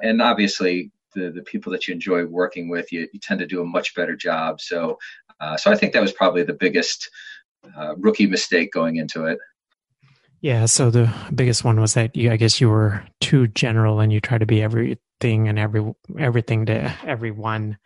and 0.00 0.20
obviously 0.20 0.90
the, 1.14 1.30
the 1.30 1.42
people 1.42 1.72
that 1.72 1.86
you 1.86 1.94
enjoy 1.94 2.24
working 2.26 2.68
with, 2.68 2.92
you, 2.92 3.08
you 3.12 3.20
tend 3.20 3.40
to 3.40 3.46
do 3.46 3.62
a 3.62 3.66
much 3.66 3.94
better 3.94 4.16
job. 4.16 4.60
So, 4.60 4.98
uh, 5.40 5.56
so 5.56 5.70
I 5.70 5.76
think 5.76 5.92
that 5.92 6.02
was 6.02 6.12
probably 6.12 6.42
the 6.42 6.52
biggest 6.52 7.08
uh, 7.76 7.94
rookie 7.96 8.26
mistake 8.26 8.72
going 8.72 8.96
into 8.96 9.26
it. 9.26 9.38
Yeah. 10.44 10.66
So 10.66 10.90
the 10.90 11.10
biggest 11.34 11.64
one 11.64 11.80
was 11.80 11.94
that 11.94 12.14
you, 12.14 12.30
I 12.30 12.36
guess 12.36 12.60
you 12.60 12.68
were 12.68 13.02
too 13.22 13.46
general 13.46 14.00
and 14.00 14.12
you 14.12 14.20
try 14.20 14.36
to 14.36 14.44
be 14.44 14.60
everything 14.60 15.48
and 15.48 15.58
every, 15.58 15.90
everything 16.18 16.66
to 16.66 16.94
everyone. 17.06 17.78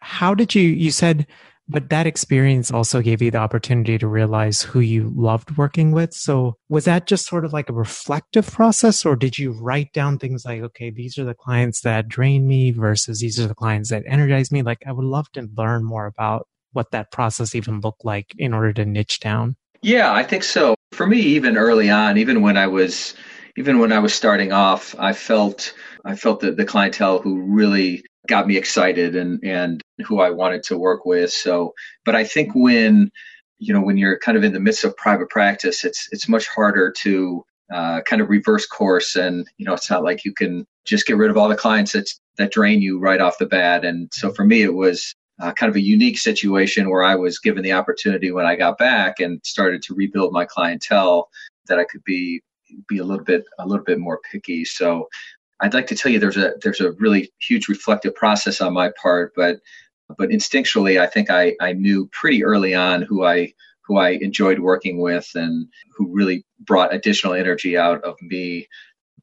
How 0.00 0.34
did 0.34 0.52
you, 0.52 0.62
you 0.62 0.90
said 0.90 1.28
but 1.68 1.88
that 1.90 2.08
experience 2.08 2.72
also 2.72 3.00
gave 3.00 3.22
you 3.22 3.30
the 3.30 3.38
opportunity 3.38 3.96
to 3.96 4.08
realize 4.08 4.60
who 4.60 4.80
you 4.80 5.12
loved 5.14 5.56
working 5.56 5.92
with. 5.92 6.12
So 6.12 6.56
was 6.68 6.86
that 6.86 7.06
just 7.06 7.28
sort 7.28 7.44
of 7.44 7.52
like 7.52 7.70
a 7.70 7.72
reflective 7.72 8.50
process 8.50 9.06
or 9.06 9.14
did 9.14 9.38
you 9.38 9.52
write 9.52 9.92
down 9.92 10.18
things 10.18 10.44
like, 10.44 10.62
okay, 10.62 10.90
these 10.90 11.16
are 11.16 11.24
the 11.24 11.32
clients 11.32 11.82
that 11.82 12.08
drain 12.08 12.48
me 12.48 12.72
versus 12.72 13.20
these 13.20 13.38
are 13.38 13.46
the 13.46 13.54
clients 13.54 13.90
that 13.90 14.02
energize 14.08 14.50
me? 14.50 14.62
Like 14.62 14.82
I 14.84 14.90
would 14.90 15.04
love 15.04 15.30
to 15.34 15.48
learn 15.56 15.84
more 15.84 16.06
about 16.06 16.48
what 16.72 16.90
that 16.90 17.12
process 17.12 17.54
even 17.54 17.78
looked 17.78 18.04
like 18.04 18.34
in 18.36 18.52
order 18.52 18.72
to 18.72 18.84
niche 18.84 19.20
down. 19.20 19.54
Yeah, 19.80 20.12
I 20.12 20.24
think 20.24 20.42
so. 20.42 20.74
For 21.00 21.06
me, 21.06 21.16
even 21.16 21.56
early 21.56 21.88
on, 21.88 22.18
even 22.18 22.42
when 22.42 22.58
I 22.58 22.66
was 22.66 23.14
even 23.56 23.78
when 23.78 23.90
I 23.90 24.00
was 24.00 24.12
starting 24.12 24.52
off, 24.52 24.94
I 24.98 25.14
felt 25.14 25.72
I 26.04 26.14
felt 26.14 26.40
that 26.40 26.58
the 26.58 26.66
clientele 26.66 27.22
who 27.22 27.40
really 27.40 28.04
got 28.28 28.46
me 28.46 28.58
excited 28.58 29.16
and 29.16 29.40
and 29.42 29.80
who 30.04 30.20
I 30.20 30.28
wanted 30.28 30.62
to 30.64 30.76
work 30.76 31.06
with. 31.06 31.32
So, 31.32 31.72
but 32.04 32.14
I 32.14 32.24
think 32.24 32.54
when 32.54 33.10
you 33.58 33.72
know 33.72 33.80
when 33.80 33.96
you're 33.96 34.18
kind 34.18 34.36
of 34.36 34.44
in 34.44 34.52
the 34.52 34.60
midst 34.60 34.84
of 34.84 34.94
private 34.98 35.30
practice, 35.30 35.86
it's 35.86 36.06
it's 36.12 36.28
much 36.28 36.46
harder 36.48 36.92
to 36.98 37.46
uh, 37.72 38.02
kind 38.02 38.20
of 38.20 38.28
reverse 38.28 38.66
course, 38.66 39.16
and 39.16 39.46
you 39.56 39.64
know 39.64 39.72
it's 39.72 39.88
not 39.88 40.04
like 40.04 40.26
you 40.26 40.34
can 40.34 40.66
just 40.84 41.06
get 41.06 41.16
rid 41.16 41.30
of 41.30 41.38
all 41.38 41.48
the 41.48 41.56
clients 41.56 41.92
that 41.92 42.10
that 42.36 42.52
drain 42.52 42.82
you 42.82 42.98
right 42.98 43.22
off 43.22 43.38
the 43.38 43.46
bat. 43.46 43.86
And 43.86 44.10
so 44.12 44.32
for 44.34 44.44
me, 44.44 44.60
it 44.60 44.74
was 44.74 45.14
uh, 45.40 45.52
kind 45.52 45.70
of 45.70 45.76
a 45.76 45.80
unique 45.80 46.18
situation 46.18 46.90
where 46.90 47.02
I 47.02 47.14
was 47.14 47.38
given 47.38 47.62
the 47.62 47.72
opportunity 47.72 48.30
when 48.30 48.46
I 48.46 48.56
got 48.56 48.78
back 48.78 49.20
and 49.20 49.40
started 49.44 49.82
to 49.82 49.94
rebuild 49.94 50.32
my 50.32 50.44
clientele 50.44 51.28
that 51.66 51.78
I 51.78 51.84
could 51.84 52.04
be 52.04 52.42
be 52.88 52.98
a 52.98 53.04
little 53.04 53.24
bit 53.24 53.44
a 53.58 53.66
little 53.66 53.84
bit 53.84 53.98
more 53.98 54.20
picky. 54.30 54.64
So 54.64 55.08
I'd 55.60 55.74
like 55.74 55.86
to 55.88 55.94
tell 55.94 56.12
you 56.12 56.18
there's 56.18 56.36
a 56.36 56.54
there's 56.62 56.80
a 56.80 56.92
really 56.92 57.32
huge 57.40 57.68
reflective 57.68 58.14
process 58.14 58.60
on 58.60 58.72
my 58.72 58.90
part, 59.00 59.32
but 59.34 59.60
but 60.18 60.30
instinctually 60.30 61.00
I 61.00 61.06
think 61.06 61.30
I, 61.30 61.54
I 61.60 61.72
knew 61.72 62.08
pretty 62.12 62.44
early 62.44 62.74
on 62.74 63.02
who 63.02 63.24
I 63.24 63.52
who 63.82 63.98
I 63.98 64.10
enjoyed 64.10 64.60
working 64.60 65.00
with 65.00 65.28
and 65.34 65.66
who 65.96 66.08
really 66.08 66.44
brought 66.60 66.94
additional 66.94 67.34
energy 67.34 67.76
out 67.76 68.02
of 68.04 68.14
me. 68.22 68.68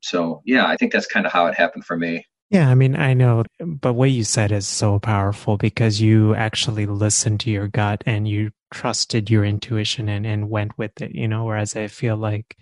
So 0.01 0.41
yeah, 0.45 0.65
I 0.65 0.75
think 0.75 0.91
that's 0.91 1.07
kind 1.07 1.25
of 1.25 1.31
how 1.31 1.47
it 1.47 1.55
happened 1.55 1.85
for 1.85 1.97
me. 1.97 2.25
Yeah, 2.49 2.69
I 2.69 2.75
mean, 2.75 2.95
I 2.95 3.13
know, 3.13 3.43
but 3.59 3.93
what 3.93 4.11
you 4.11 4.23
said 4.23 4.53
is 4.53 4.65
so 4.65 4.99
powerful 4.99 5.57
because 5.57 5.99
you 5.99 6.33
actually 6.33 6.85
listened 6.85 7.41
to 7.41 7.51
your 7.51 7.67
gut 7.67 8.03
and 8.05 8.25
you 8.25 8.51
trusted 8.73 9.29
your 9.29 9.43
intuition 9.43 10.07
and, 10.07 10.25
and 10.25 10.49
went 10.49 10.77
with 10.77 11.01
it, 11.01 11.11
you 11.13 11.27
know, 11.27 11.43
whereas 11.43 11.75
I 11.75 11.87
feel 11.87 12.15
like 12.15 12.55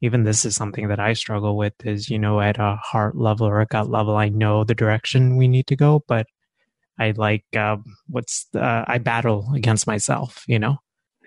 even 0.00 0.24
this 0.24 0.44
is 0.44 0.56
something 0.56 0.88
that 0.88 0.98
I 0.98 1.12
struggle 1.12 1.56
with 1.56 1.74
is, 1.84 2.10
you 2.10 2.18
know, 2.18 2.40
at 2.40 2.58
a 2.58 2.76
heart 2.82 3.16
level 3.16 3.46
or 3.46 3.60
a 3.60 3.66
gut 3.66 3.88
level, 3.88 4.16
I 4.16 4.30
know 4.30 4.64
the 4.64 4.74
direction 4.74 5.36
we 5.36 5.46
need 5.46 5.68
to 5.68 5.76
go, 5.76 6.02
but 6.08 6.26
I 6.98 7.12
like, 7.16 7.44
uh, 7.56 7.76
what's, 8.08 8.46
uh, 8.54 8.84
I 8.86 8.98
battle 8.98 9.52
against 9.54 9.86
myself, 9.86 10.44
you 10.48 10.58
know? 10.58 10.78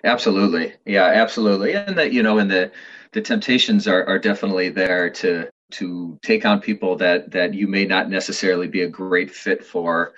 Absolutely. 0.04 0.74
Yeah, 0.86 1.06
absolutely. 1.06 1.74
And 1.74 1.98
that, 1.98 2.12
you 2.12 2.22
know, 2.22 2.38
and 2.38 2.52
the, 2.52 2.70
the 3.14 3.22
temptations 3.22 3.88
are, 3.88 4.06
are 4.06 4.20
definitely 4.20 4.68
there 4.70 5.10
to, 5.12 5.50
to 5.74 6.20
take 6.24 6.46
on 6.46 6.60
people 6.62 6.96
that, 6.98 7.32
that 7.32 7.54
you 7.54 7.68
may 7.68 7.86
not 7.86 8.10
necessarily 8.10 8.68
be 8.68 8.82
a 8.82 8.90
great 8.90 9.32
fit 9.32 9.64
for 9.64 10.14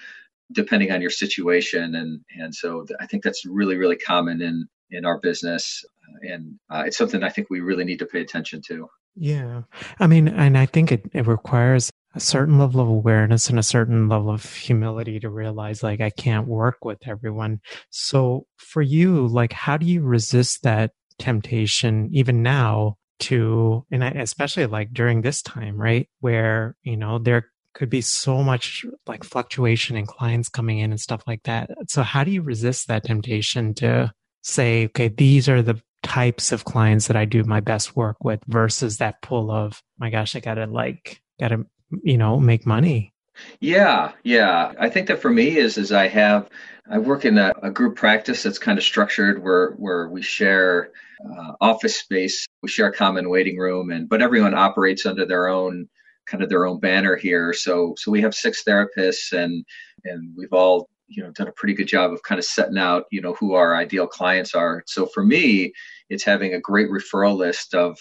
depending 0.51 0.91
on 0.91 1.01
your 1.01 1.09
situation. 1.09 1.95
And, 1.95 2.21
and 2.39 2.53
so 2.53 2.85
I 2.99 3.07
think 3.07 3.23
that's 3.23 3.45
really, 3.45 3.77
really 3.77 3.97
common 3.97 4.41
in, 4.41 4.67
in 4.91 5.05
our 5.05 5.19
business 5.19 5.83
and 6.21 6.59
uh, 6.69 6.83
it's 6.85 6.97
something 6.97 7.23
I 7.23 7.29
think 7.29 7.49
we 7.49 7.59
really 7.59 7.83
need 7.83 7.99
to 7.99 8.05
pay 8.05 8.21
attention 8.21 8.61
to. 8.67 8.87
Yeah, 9.15 9.63
I 9.99 10.07
mean, 10.07 10.27
and 10.27 10.57
I 10.57 10.65
think 10.65 10.91
it, 10.91 11.03
it 11.13 11.27
requires 11.27 11.89
a 12.15 12.19
certain 12.19 12.59
level 12.59 12.81
of 12.81 12.87
awareness 12.87 13.49
and 13.49 13.59
a 13.59 13.63
certain 13.63 14.07
level 14.07 14.29
of 14.29 14.45
humility 14.45 15.19
to 15.19 15.29
realize 15.29 15.83
like 15.83 16.01
I 16.01 16.09
can't 16.09 16.47
work 16.47 16.83
with 16.83 16.99
everyone. 17.07 17.59
So 17.89 18.45
for 18.57 18.81
you, 18.81 19.27
like, 19.27 19.53
how 19.53 19.77
do 19.77 19.85
you 19.85 20.01
resist 20.01 20.63
that 20.63 20.91
temptation 21.17 22.09
even 22.11 22.43
now 22.43 22.97
to, 23.19 23.85
and 23.91 24.03
especially 24.03 24.65
like 24.65 24.93
during 24.93 25.21
this 25.21 25.41
time, 25.41 25.77
right? 25.77 26.09
Where, 26.19 26.75
you 26.83 26.97
know, 26.97 27.19
there 27.19 27.47
could 27.73 27.89
be 27.89 28.01
so 28.01 28.43
much 28.43 28.85
like 29.05 29.23
fluctuation 29.23 29.97
in 29.97 30.05
clients 30.05 30.49
coming 30.49 30.79
in 30.79 30.91
and 30.91 30.99
stuff 30.99 31.23
like 31.27 31.43
that. 31.43 31.69
So 31.87 32.03
how 32.03 32.23
do 32.23 32.31
you 32.31 32.41
resist 32.41 32.87
that 32.87 33.03
temptation 33.03 33.73
to 33.75 34.13
say, 34.41 34.85
okay, 34.85 35.07
these 35.07 35.49
are 35.49 35.61
the 35.61 35.81
types 36.03 36.51
of 36.51 36.65
clients 36.65 37.07
that 37.07 37.17
I 37.17 37.25
do 37.25 37.43
my 37.43 37.61
best 37.61 37.95
work 37.95 38.17
with 38.23 38.39
versus 38.47 38.97
that 38.97 39.21
pull 39.21 39.49
of, 39.49 39.81
my 39.97 40.09
gosh, 40.09 40.35
I 40.35 40.39
gotta 40.39 40.67
like, 40.67 41.21
gotta, 41.39 41.65
you 42.03 42.17
know, 42.17 42.39
make 42.39 42.65
money. 42.65 43.13
Yeah, 43.59 44.11
yeah. 44.23 44.73
I 44.79 44.89
think 44.89 45.07
that 45.07 45.21
for 45.21 45.29
me 45.29 45.57
is, 45.57 45.77
is 45.77 45.91
I 45.91 46.07
have, 46.07 46.49
I 46.89 46.97
work 46.99 47.25
in 47.25 47.37
a, 47.37 47.53
a 47.61 47.71
group 47.71 47.95
practice 47.95 48.43
that's 48.43 48.59
kind 48.59 48.77
of 48.77 48.83
structured 48.83 49.41
where, 49.43 49.71
where 49.71 50.07
we 50.09 50.21
share 50.21 50.91
uh, 51.25 51.53
office 51.61 51.97
space, 51.97 52.45
we 52.61 52.69
share 52.69 52.87
a 52.87 52.93
common 52.93 53.29
waiting 53.29 53.57
room 53.57 53.91
and, 53.91 54.07
but 54.07 54.21
everyone 54.21 54.53
operates 54.53 55.05
under 55.05 55.25
their 55.25 55.47
own, 55.47 55.87
kind 56.25 56.43
of 56.43 56.49
their 56.49 56.65
own 56.65 56.79
banner 56.79 57.15
here. 57.15 57.53
So, 57.53 57.95
so 57.97 58.11
we 58.11 58.21
have 58.21 58.35
six 58.35 58.63
therapists 58.63 59.31
and, 59.31 59.65
and 60.03 60.33
we've 60.37 60.53
all 60.53 60.89
you 61.07 61.23
know 61.23 61.31
done 61.31 61.47
a 61.47 61.51
pretty 61.51 61.73
good 61.73 61.87
job 61.87 62.11
of 62.11 62.23
kind 62.23 62.39
of 62.39 62.45
setting 62.45 62.77
out 62.77 63.05
you 63.11 63.21
know 63.21 63.33
who 63.33 63.53
our 63.53 63.75
ideal 63.75 64.07
clients 64.07 64.55
are 64.55 64.83
so 64.87 65.05
for 65.05 65.23
me 65.23 65.71
it's 66.09 66.23
having 66.23 66.53
a 66.53 66.59
great 66.59 66.89
referral 66.89 67.37
list 67.37 67.73
of 67.75 67.97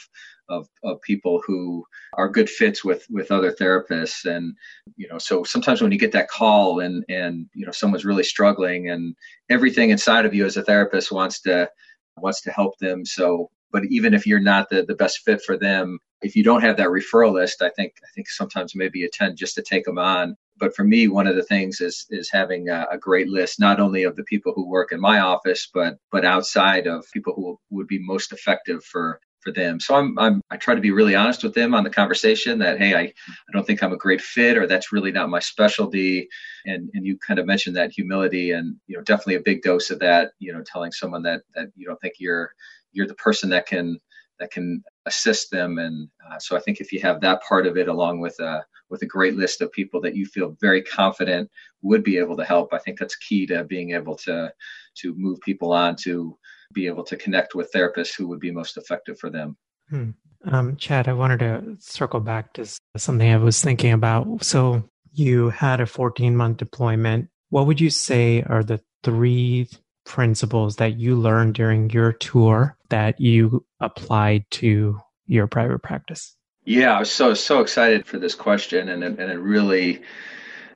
of, 0.48 0.68
of 0.82 1.00
people 1.02 1.42
who 1.46 1.84
are 2.14 2.28
good 2.28 2.48
fits 2.48 2.84
with 2.84 3.06
with 3.10 3.30
other 3.30 3.52
therapists. 3.52 4.24
And 4.24 4.54
you 4.96 5.08
know 5.08 5.18
so 5.18 5.44
sometimes 5.44 5.82
when 5.82 5.92
you 5.92 5.98
get 5.98 6.12
that 6.12 6.28
call 6.28 6.80
and 6.80 7.04
and 7.08 7.46
you 7.54 7.66
know 7.66 7.72
someone's 7.72 8.04
really 8.04 8.24
struggling 8.24 8.90
and 8.90 9.14
everything 9.50 9.90
inside 9.90 10.26
of 10.26 10.34
you 10.34 10.44
as 10.44 10.56
a 10.56 10.62
therapist 10.62 11.12
wants 11.12 11.40
to 11.42 11.68
wants 12.16 12.42
to 12.42 12.50
help 12.50 12.78
them. 12.78 13.04
So 13.04 13.50
but 13.72 13.84
even 13.90 14.14
if 14.14 14.24
you're 14.24 14.40
not 14.40 14.68
the, 14.70 14.84
the 14.84 14.94
best 14.94 15.20
fit 15.24 15.42
for 15.42 15.56
them 15.56 15.98
if 16.22 16.36
you 16.36 16.44
don't 16.44 16.62
have 16.62 16.76
that 16.76 16.86
referral 16.86 17.32
list 17.32 17.60
i 17.60 17.68
think 17.70 17.92
i 18.04 18.08
think 18.14 18.28
sometimes 18.28 18.76
maybe 18.76 19.00
you 19.00 19.10
tend 19.12 19.36
just 19.36 19.56
to 19.56 19.62
take 19.62 19.84
them 19.84 19.98
on. 19.98 20.36
But 20.56 20.74
for 20.76 20.84
me, 20.84 21.08
one 21.08 21.26
of 21.26 21.34
the 21.34 21.42
things 21.42 21.80
is 21.80 22.06
is 22.10 22.30
having 22.30 22.68
a, 22.68 22.86
a, 22.90 22.98
great 22.98 23.28
list, 23.28 23.58
not 23.58 23.80
only 23.80 24.04
of 24.04 24.14
the 24.14 24.22
people 24.24 24.52
who 24.54 24.68
work 24.68 24.92
in 24.92 25.00
my 25.00 25.18
office, 25.20 25.68
but 25.72 25.98
but 26.12 26.24
outside 26.24 26.86
of 26.86 27.10
people 27.12 27.34
who 27.34 27.58
would 27.70 27.88
be 27.88 27.98
most 27.98 28.32
effective 28.32 28.84
for 28.84 29.20
for 29.44 29.52
them. 29.52 29.78
So 29.78 29.94
I'm, 29.94 30.18
I'm 30.18 30.40
I 30.50 30.56
try 30.56 30.74
to 30.74 30.80
be 30.80 30.90
really 30.90 31.14
honest 31.14 31.44
with 31.44 31.54
them 31.54 31.74
on 31.74 31.84
the 31.84 31.90
conversation 31.90 32.58
that 32.60 32.78
hey, 32.78 32.94
I, 32.94 33.02
I 33.02 33.52
don't 33.52 33.66
think 33.66 33.82
I'm 33.82 33.92
a 33.92 33.98
great 33.98 34.20
fit 34.20 34.56
or 34.56 34.66
that's 34.66 34.92
really 34.92 35.12
not 35.12 35.28
my 35.28 35.40
specialty. 35.40 36.28
And 36.66 36.90
and 36.94 37.06
you 37.06 37.18
kind 37.18 37.38
of 37.38 37.46
mentioned 37.46 37.76
that 37.76 37.92
humility 37.92 38.52
and 38.52 38.76
you 38.86 38.96
know 38.96 39.02
definitely 39.02 39.36
a 39.36 39.40
big 39.40 39.62
dose 39.62 39.90
of 39.90 39.98
that. 40.00 40.32
You 40.38 40.52
know, 40.52 40.62
telling 40.64 40.92
someone 40.92 41.22
that 41.24 41.42
that 41.54 41.68
you 41.76 41.86
don't 41.86 42.00
think 42.00 42.14
you're 42.18 42.52
you're 42.92 43.06
the 43.06 43.14
person 43.14 43.50
that 43.50 43.66
can 43.66 44.00
that 44.40 44.50
can 44.50 44.82
assist 45.06 45.50
them. 45.50 45.78
And 45.78 46.08
uh, 46.28 46.38
so 46.38 46.56
I 46.56 46.60
think 46.60 46.80
if 46.80 46.92
you 46.92 47.00
have 47.00 47.20
that 47.20 47.42
part 47.42 47.66
of 47.66 47.76
it 47.76 47.88
along 47.88 48.20
with 48.20 48.38
a 48.40 48.64
with 48.90 49.02
a 49.02 49.06
great 49.06 49.36
list 49.36 49.60
of 49.60 49.72
people 49.72 50.00
that 50.02 50.14
you 50.14 50.26
feel 50.26 50.56
very 50.60 50.82
confident 50.82 51.50
would 51.82 52.04
be 52.04 52.18
able 52.18 52.36
to 52.36 52.44
help, 52.44 52.72
I 52.72 52.78
think 52.78 52.98
that's 52.98 53.16
key 53.16 53.46
to 53.46 53.64
being 53.64 53.92
able 53.92 54.16
to 54.18 54.52
to 54.96 55.14
move 55.16 55.40
people 55.40 55.72
on 55.72 55.96
to 56.02 56.36
be 56.72 56.86
able 56.86 57.04
to 57.04 57.16
connect 57.16 57.54
with 57.54 57.72
therapists 57.72 58.16
who 58.16 58.26
would 58.28 58.40
be 58.40 58.50
most 58.50 58.76
effective 58.76 59.18
for 59.18 59.30
them. 59.30 59.56
Hmm. 59.90 60.10
Um, 60.46 60.76
Chad, 60.76 61.08
I 61.08 61.14
wanted 61.14 61.38
to 61.40 61.76
circle 61.80 62.20
back 62.20 62.52
to 62.54 62.66
something 62.96 63.30
I 63.30 63.36
was 63.38 63.62
thinking 63.62 63.92
about. 63.92 64.44
So 64.44 64.88
you 65.12 65.50
had 65.50 65.80
a 65.80 65.86
14 65.86 66.36
month 66.36 66.58
deployment. 66.58 67.28
What 67.50 67.66
would 67.66 67.80
you 67.80 67.90
say 67.90 68.42
are 68.42 68.62
the 68.62 68.80
three 69.02 69.68
principles 70.04 70.76
that 70.76 70.98
you 70.98 71.16
learned 71.16 71.54
during 71.54 71.88
your 71.90 72.12
tour 72.12 72.76
that 72.90 73.20
you 73.20 73.64
applied 73.80 74.44
to 74.50 75.00
your 75.26 75.46
private 75.46 75.82
practice? 75.82 76.36
Yeah, 76.64 76.96
I 76.96 77.00
was 77.00 77.10
so 77.10 77.34
so 77.34 77.60
excited 77.60 78.06
for 78.06 78.18
this 78.18 78.34
question, 78.34 78.88
and 78.88 79.04
and 79.04 79.18
it 79.18 79.38
really 79.38 80.02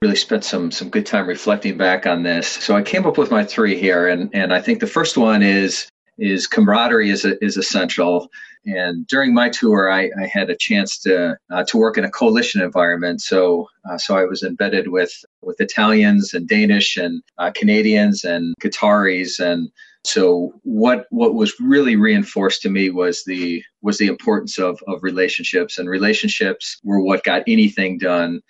really 0.03 0.17
spent 0.17 0.45
some 0.45 0.71
some 0.71 0.91
good 0.91 1.07
time 1.07 1.27
reflecting 1.27 1.77
back 1.77 2.07
on 2.07 2.23
this. 2.23 2.49
So 2.49 2.77
I 2.77 2.83
came 2.83 3.07
up 3.07 3.19
with 3.19 3.31
my 3.31 3.45
three 3.45 3.79
here, 3.79 4.09
and 4.09 4.31
and 4.35 4.53
I 4.53 4.61
think 4.61 4.81
the 4.81 4.87
first 4.87 5.17
one 5.17 5.43
is 5.43 5.89
is 6.19 6.47
camaraderie 6.47 7.11
is 7.11 7.25
is 7.25 7.57
essential. 7.57 8.29
And 8.67 9.07
during 9.07 9.33
my 9.33 9.49
tour, 9.49 9.91
I, 9.91 10.11
I 10.21 10.27
had 10.27 10.51
a 10.51 10.57
chance 10.57 10.99
to 11.01 11.37
uh, 11.51 11.65
to 11.65 11.77
work 11.77 11.97
in 11.97 12.05
a 12.05 12.11
coalition 12.11 12.61
environment. 12.61 13.23
So 13.23 13.69
uh, 13.89 13.99
so 13.99 14.17
I 14.17 14.25
was 14.25 14.43
embedded 14.43 14.89
with 14.89 15.13
with 15.43 15.61
Italians 15.61 16.35
and 16.35 16.47
Danish 16.49 16.97
and 16.97 17.23
uh, 17.39 17.51
Canadians 17.55 18.25
and 18.25 18.55
Qataris 18.61 19.41
and 19.41 19.71
so 20.05 20.53
what 20.63 21.07
what 21.11 21.35
was 21.35 21.59
really 21.61 21.97
reinforced 21.97 22.63
to 22.63 22.71
me 22.71 22.89
was 22.89 23.25
the 23.25 23.63
was 23.83 23.99
the 23.99 24.07
importance 24.07 24.59
of 24.59 24.81
of 24.87 25.03
relationships 25.03 25.77
and 25.77 25.89
relationships 25.89 26.79
were 26.85 27.01
what 27.01 27.25
got 27.25 27.43
anything 27.47 27.99
done 27.99 28.41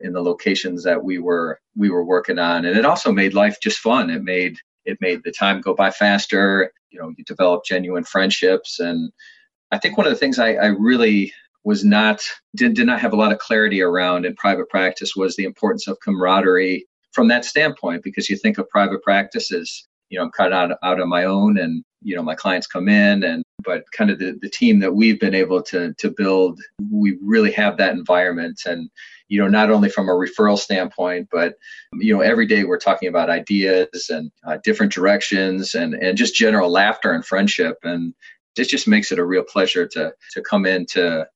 in 0.00 0.12
the 0.12 0.22
locations 0.22 0.84
that 0.84 1.02
we 1.02 1.18
were 1.18 1.60
we 1.76 1.90
were 1.90 2.04
working 2.04 2.38
on. 2.38 2.64
And 2.64 2.76
it 2.76 2.84
also 2.84 3.12
made 3.12 3.34
life 3.34 3.58
just 3.62 3.78
fun. 3.78 4.10
It 4.10 4.22
made 4.22 4.56
it 4.84 4.98
made 5.00 5.22
the 5.24 5.32
time 5.32 5.60
go 5.60 5.74
by 5.74 5.90
faster. 5.90 6.72
You 6.90 7.00
know 7.00 7.12
you 7.16 7.24
develop 7.24 7.64
genuine 7.64 8.04
friendships. 8.04 8.78
And 8.80 9.12
i 9.70 9.78
think 9.78 9.96
one 9.96 10.06
of 10.06 10.12
the 10.12 10.18
things 10.18 10.38
i, 10.38 10.54
I 10.54 10.66
really 10.66 11.32
was 11.64 11.84
not 11.84 12.22
did, 12.56 12.74
did 12.74 12.86
not 12.86 13.00
have 13.00 13.12
a 13.12 13.16
lot 13.16 13.32
of 13.32 13.38
clarity 13.38 13.82
around 13.82 14.24
in 14.24 14.34
private 14.36 14.68
practice 14.68 15.14
was 15.16 15.36
the 15.36 15.44
importance 15.44 15.86
of 15.86 15.98
camaraderie 16.00 16.86
from 17.12 17.28
that 17.28 17.44
standpoint 17.44 18.02
because 18.02 18.30
you 18.30 18.36
think 18.36 18.58
of 18.58 18.68
private 18.68 19.02
practice 19.02 19.52
as 19.52 19.86
you 20.08 20.18
know 20.18 20.24
i'm 20.24 20.52
of 20.52 20.52
out, 20.52 20.78
out 20.82 21.00
on 21.00 21.08
my 21.08 21.24
own 21.24 21.58
and 21.58 21.84
you 22.02 22.14
know 22.14 22.22
my 22.22 22.34
clients 22.34 22.66
come 22.66 22.88
in 22.88 23.24
and 23.24 23.42
but 23.64 23.84
kind 23.92 24.10
of 24.10 24.18
the, 24.18 24.38
the 24.40 24.48
team 24.50 24.78
that 24.80 24.94
we've 24.94 25.18
been 25.18 25.34
able 25.34 25.62
to 25.62 25.92
to 25.98 26.10
build 26.10 26.60
we 26.92 27.18
really 27.22 27.52
have 27.52 27.76
that 27.76 27.94
environment 27.94 28.60
and 28.66 28.88
you 29.28 29.38
know, 29.40 29.48
not 29.48 29.70
only 29.70 29.88
from 29.88 30.08
a 30.08 30.12
referral 30.12 30.58
standpoint, 30.58 31.28
but, 31.30 31.54
you 31.94 32.14
know, 32.14 32.22
every 32.22 32.46
day 32.46 32.64
we're 32.64 32.78
talking 32.78 33.08
about 33.08 33.30
ideas 33.30 34.08
and 34.10 34.30
uh, 34.46 34.58
different 34.64 34.92
directions 34.92 35.74
and, 35.74 35.94
and 35.94 36.16
just 36.16 36.34
general 36.34 36.70
laughter 36.70 37.12
and 37.12 37.24
friendship. 37.24 37.76
And 37.82 38.14
this 38.56 38.68
just 38.68 38.88
makes 38.88 39.12
it 39.12 39.18
a 39.18 39.24
real 39.24 39.44
pleasure 39.44 39.86
to, 39.88 40.12
to 40.32 40.42
come 40.42 40.66
into, 40.66 41.26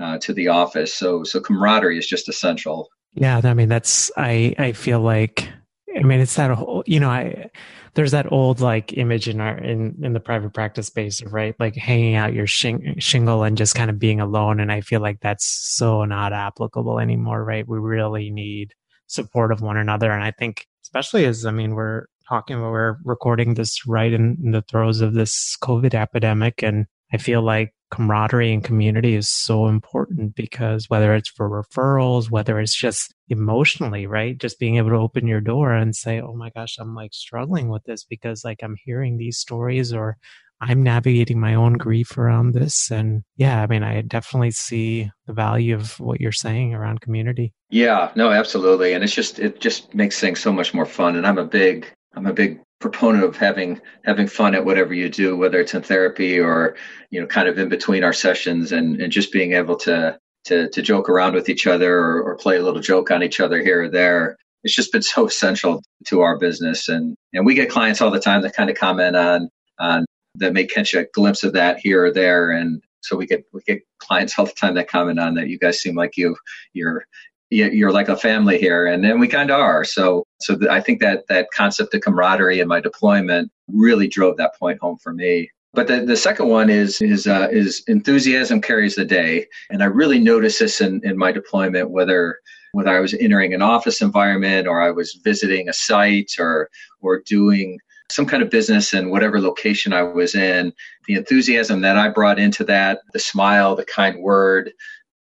uh, 0.00 0.18
to 0.18 0.32
the 0.32 0.48
office. 0.48 0.94
So, 0.94 1.24
so 1.24 1.40
camaraderie 1.40 1.98
is 1.98 2.08
just 2.08 2.28
essential. 2.28 2.88
Yeah. 3.12 3.40
I 3.44 3.52
mean, 3.52 3.68
that's, 3.68 4.10
I, 4.16 4.54
I 4.58 4.72
feel 4.72 5.00
like, 5.00 5.50
I 5.96 6.02
mean, 6.02 6.20
it's 6.20 6.36
that 6.36 6.50
whole, 6.50 6.82
you 6.86 7.00
know, 7.00 7.10
I, 7.10 7.50
there's 7.94 8.12
that 8.12 8.30
old 8.32 8.60
like 8.60 8.96
image 8.96 9.28
in 9.28 9.40
our 9.40 9.58
in 9.58 9.96
in 10.02 10.12
the 10.12 10.20
private 10.20 10.54
practice 10.54 10.86
space 10.86 11.22
right 11.24 11.54
like 11.60 11.74
hanging 11.74 12.14
out 12.14 12.32
your 12.32 12.46
shing- 12.46 12.94
shingle 12.98 13.42
and 13.42 13.56
just 13.56 13.74
kind 13.74 13.90
of 13.90 13.98
being 13.98 14.20
alone. 14.20 14.60
And 14.60 14.72
i 14.72 14.80
feel 14.80 15.00
like 15.00 15.20
that's 15.20 15.44
so 15.44 16.04
not 16.04 16.32
applicable 16.32 16.98
anymore 16.98 17.44
right? 17.44 17.66
We 17.66 17.78
really 17.78 18.30
need 18.30 18.72
support 19.06 19.52
of 19.52 19.60
one 19.60 19.76
another. 19.76 20.10
And 20.10 20.24
i 20.24 20.30
think 20.30 20.66
especially 20.84 21.24
as 21.26 21.44
i 21.44 21.50
mean 21.50 21.74
we're 21.74 22.06
talking 22.28 22.60
we're 22.60 22.96
recording 23.04 23.54
this 23.54 23.86
right 23.86 24.12
in, 24.12 24.38
in 24.42 24.52
the 24.52 24.62
throes 24.62 25.00
of 25.00 25.14
this 25.14 25.56
covid 25.62 25.94
epidemic. 25.94 26.62
And 26.62 26.86
i 27.12 27.18
feel 27.18 27.42
like 27.42 27.74
camaraderie 27.92 28.52
and 28.52 28.64
community 28.64 29.14
is 29.14 29.30
so 29.30 29.66
important 29.68 30.34
because 30.34 30.88
whether 30.88 31.14
it's 31.14 31.28
for 31.28 31.48
referrals, 31.48 32.30
whether 32.30 32.58
it's 32.58 32.74
just 32.74 33.14
emotionally, 33.28 34.06
right? 34.06 34.38
Just 34.38 34.58
being 34.58 34.76
able 34.76 34.88
to 34.90 34.96
open 34.96 35.26
your 35.26 35.42
door 35.42 35.72
and 35.72 35.94
say, 35.94 36.20
Oh 36.20 36.34
my 36.34 36.50
gosh, 36.50 36.78
I'm 36.80 36.94
like 36.94 37.12
struggling 37.12 37.68
with 37.68 37.84
this 37.84 38.04
because 38.04 38.44
like 38.44 38.60
I'm 38.62 38.76
hearing 38.84 39.18
these 39.18 39.38
stories 39.38 39.92
or 39.92 40.16
I'm 40.58 40.82
navigating 40.82 41.38
my 41.38 41.54
own 41.54 41.74
grief 41.74 42.16
around 42.16 42.54
this. 42.54 42.90
And 42.90 43.24
yeah, 43.36 43.62
I 43.62 43.66
mean, 43.66 43.82
I 43.82 44.00
definitely 44.00 44.52
see 44.52 45.10
the 45.26 45.32
value 45.34 45.74
of 45.74 46.00
what 46.00 46.20
you're 46.20 46.32
saying 46.32 46.72
around 46.72 47.00
community. 47.00 47.52
Yeah, 47.68 48.10
no, 48.14 48.30
absolutely. 48.30 48.94
And 48.94 49.04
it's 49.04 49.14
just, 49.14 49.38
it 49.38 49.60
just 49.60 49.92
makes 49.92 50.18
things 50.18 50.40
so 50.40 50.52
much 50.52 50.72
more 50.72 50.86
fun. 50.86 51.16
And 51.16 51.26
I'm 51.26 51.38
a 51.38 51.44
big, 51.44 51.92
I'm 52.14 52.26
a 52.26 52.32
big 52.32 52.60
proponent 52.82 53.24
of 53.24 53.36
having 53.36 53.80
having 54.04 54.26
fun 54.26 54.54
at 54.54 54.64
whatever 54.64 54.92
you 54.92 55.08
do, 55.08 55.36
whether 55.36 55.60
it's 55.60 55.74
in 55.74 55.82
therapy 55.82 56.38
or 56.38 56.76
you 57.10 57.20
know, 57.20 57.26
kind 57.26 57.48
of 57.48 57.58
in 57.58 57.68
between 57.68 58.04
our 58.04 58.12
sessions, 58.12 58.72
and 58.72 59.00
and 59.00 59.12
just 59.12 59.32
being 59.32 59.52
able 59.52 59.76
to 59.76 60.18
to 60.44 60.68
to 60.68 60.82
joke 60.82 61.08
around 61.08 61.34
with 61.34 61.48
each 61.48 61.66
other 61.66 61.96
or, 61.98 62.22
or 62.22 62.36
play 62.36 62.56
a 62.56 62.62
little 62.62 62.80
joke 62.80 63.10
on 63.10 63.22
each 63.22 63.40
other 63.40 63.62
here 63.62 63.84
or 63.84 63.88
there. 63.88 64.36
It's 64.64 64.74
just 64.74 64.92
been 64.92 65.02
so 65.14 65.26
essential 65.26 65.82
to 66.08 66.20
our 66.20 66.38
business, 66.38 66.88
and 66.88 67.16
and 67.32 67.46
we 67.46 67.54
get 67.54 67.70
clients 67.70 68.00
all 68.00 68.10
the 68.10 68.20
time 68.20 68.42
that 68.42 68.54
kind 68.56 68.68
of 68.68 68.76
comment 68.76 69.16
on 69.16 69.48
on 69.78 70.04
that 70.36 70.52
may 70.52 70.64
catch 70.64 70.94
a 70.94 71.06
glimpse 71.14 71.44
of 71.44 71.52
that 71.54 71.78
here 71.78 72.04
or 72.04 72.12
there, 72.12 72.50
and 72.50 72.82
so 73.00 73.16
we 73.16 73.26
get 73.26 73.44
we 73.52 73.62
get 73.66 73.80
clients 74.00 74.38
all 74.38 74.46
the 74.46 74.52
time 74.52 74.74
that 74.74 74.88
comment 74.88 75.18
on 75.18 75.34
that. 75.34 75.48
You 75.48 75.58
guys 75.58 75.80
seem 75.80 75.94
like 75.94 76.16
you 76.16 76.36
you're 76.74 77.04
you're 77.52 77.92
like 77.92 78.08
a 78.08 78.16
family 78.16 78.58
here, 78.58 78.86
and 78.86 79.04
then 79.04 79.20
we 79.20 79.28
kind 79.28 79.50
of 79.50 79.60
are. 79.60 79.84
So, 79.84 80.26
so 80.40 80.56
I 80.70 80.80
think 80.80 81.00
that 81.00 81.24
that 81.28 81.48
concept 81.54 81.94
of 81.94 82.00
camaraderie 82.00 82.60
in 82.60 82.68
my 82.68 82.80
deployment 82.80 83.50
really 83.68 84.08
drove 84.08 84.36
that 84.38 84.56
point 84.58 84.78
home 84.80 84.98
for 84.98 85.12
me. 85.12 85.50
But 85.74 85.86
the, 85.86 86.04
the 86.04 86.16
second 86.16 86.48
one 86.48 86.68
is 86.68 87.00
is 87.00 87.26
uh, 87.26 87.48
is 87.50 87.82
enthusiasm 87.88 88.60
carries 88.60 88.94
the 88.94 89.04
day, 89.04 89.46
and 89.70 89.82
I 89.82 89.86
really 89.86 90.18
noticed 90.18 90.58
this 90.58 90.80
in, 90.80 91.00
in 91.04 91.16
my 91.16 91.32
deployment, 91.32 91.90
whether 91.90 92.38
whether 92.72 92.90
I 92.90 93.00
was 93.00 93.14
entering 93.14 93.52
an 93.52 93.62
office 93.62 94.00
environment 94.00 94.66
or 94.66 94.80
I 94.80 94.90
was 94.90 95.18
visiting 95.24 95.68
a 95.68 95.72
site 95.72 96.32
or 96.38 96.68
or 97.00 97.22
doing 97.26 97.78
some 98.10 98.26
kind 98.26 98.42
of 98.42 98.50
business 98.50 98.92
in 98.92 99.10
whatever 99.10 99.40
location 99.40 99.92
I 99.94 100.02
was 100.02 100.34
in, 100.34 100.72
the 101.06 101.14
enthusiasm 101.14 101.80
that 101.80 101.96
I 101.96 102.10
brought 102.10 102.38
into 102.38 102.62
that, 102.64 103.00
the 103.14 103.18
smile, 103.18 103.74
the 103.74 103.86
kind 103.86 104.20
word, 104.20 104.72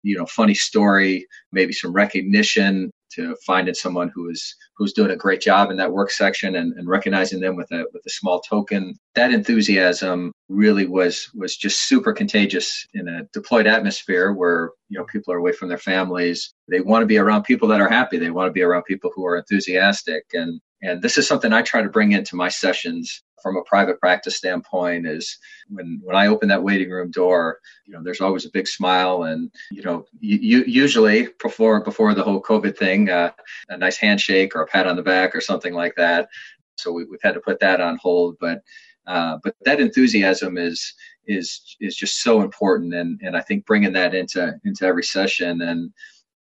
you 0.04 0.18
know 0.18 0.26
funny 0.26 0.54
story 0.54 1.26
maybe 1.52 1.74
some 1.74 1.92
recognition 1.92 2.92
to 3.12 3.36
finding 3.46 3.74
someone 3.74 4.12
who 4.14 4.30
is 4.30 4.56
who's 4.78 4.94
doing 4.94 5.12
a 5.12 5.16
great 5.16 5.42
job 5.42 5.72
in 5.72 5.78
that 5.78 5.92
work 5.92 6.12
section 6.12 6.56
and, 6.56 6.74
and 6.74 6.88
recognizing 6.88 7.40
them 7.40 7.56
with 7.56 7.72
a 7.72 7.86
with 7.94 8.04
a 8.06 8.10
small 8.10 8.40
token. 8.42 8.96
That 9.16 9.32
enthusiasm 9.32 10.32
really 10.48 10.86
was 10.86 11.30
was 11.36 11.58
just 11.58 11.88
super 11.88 12.14
contagious 12.14 12.86
in 12.94 13.08
a 13.08 13.24
deployed 13.34 13.68
atmosphere 13.68 14.34
where 14.34 14.72
you 14.90 14.98
know 14.98 15.06
people 15.06 15.34
are 15.34 15.38
away 15.38 15.52
from 15.52 15.70
their 15.70 15.78
families. 15.78 16.54
They 16.70 16.82
want 16.82 17.02
to 17.02 17.08
be 17.08 17.18
around 17.18 17.44
people 17.44 17.68
that 17.70 17.82
are 17.82 17.90
happy. 17.90 18.18
They 18.18 18.32
want 18.32 18.48
to 18.48 18.54
be 18.54 18.64
around 18.64 18.84
people 18.84 19.12
who 19.16 19.26
are 19.26 19.38
enthusiastic. 19.38 20.24
And 20.34 20.62
and 20.82 21.02
this 21.02 21.18
is 21.18 21.28
something 21.28 21.52
I 21.54 21.62
try 21.62 21.82
to 21.82 21.90
bring 21.90 22.14
into 22.14 22.36
my 22.36 22.50
sessions 22.50 23.24
from 23.42 23.58
a 23.58 23.64
private 23.64 24.00
practice 24.00 24.36
standpoint 24.36 25.08
is 25.08 25.38
when 25.70 26.02
when 26.04 26.16
I 26.16 26.28
open 26.28 26.50
that 26.50 26.64
waiting 26.64 26.90
room 26.90 27.12
door, 27.12 27.60
you 27.86 27.94
know, 27.94 28.04
there's 28.04 28.22
always 28.22 28.46
a 28.46 28.52
big 28.52 28.68
smile, 28.68 29.24
and 29.24 29.52
you 29.72 29.82
know, 29.82 30.06
you, 30.20 30.64
usually 30.66 31.30
before 31.42 31.82
before 31.82 32.14
the 32.14 32.24
whole 32.24 32.42
COVID 32.42 32.78
thing, 32.78 33.10
uh, 33.10 33.32
a 33.70 33.78
nice 33.78 33.98
handshake 33.98 34.56
or 34.56 34.62
a 34.62 34.68
pat 34.68 34.88
on 34.88 34.96
the 34.96 35.04
back 35.04 35.36
or 35.36 35.42
something 35.42 35.74
like 35.74 35.96
that. 35.96 36.30
So 36.78 36.92
we, 36.92 37.02
have 37.04 37.22
had 37.22 37.34
to 37.34 37.42
put 37.42 37.60
that 37.60 37.82
on 37.82 37.98
hold, 38.02 38.38
but 38.40 38.62
uh, 39.08 39.38
but 39.44 39.56
that 39.66 39.80
enthusiasm 39.80 40.58
is 40.58 40.94
is 41.28 41.78
is 41.80 41.96
just 41.96 42.22
so 42.22 42.42
important, 42.42 42.94
and 42.94 43.20
and 43.22 43.36
I 43.36 43.42
think 43.42 43.66
bringing 43.66 43.94
that 43.94 44.14
into 44.14 44.54
into 44.66 44.86
every 44.86 45.04
session 45.04 45.62
and 45.62 45.92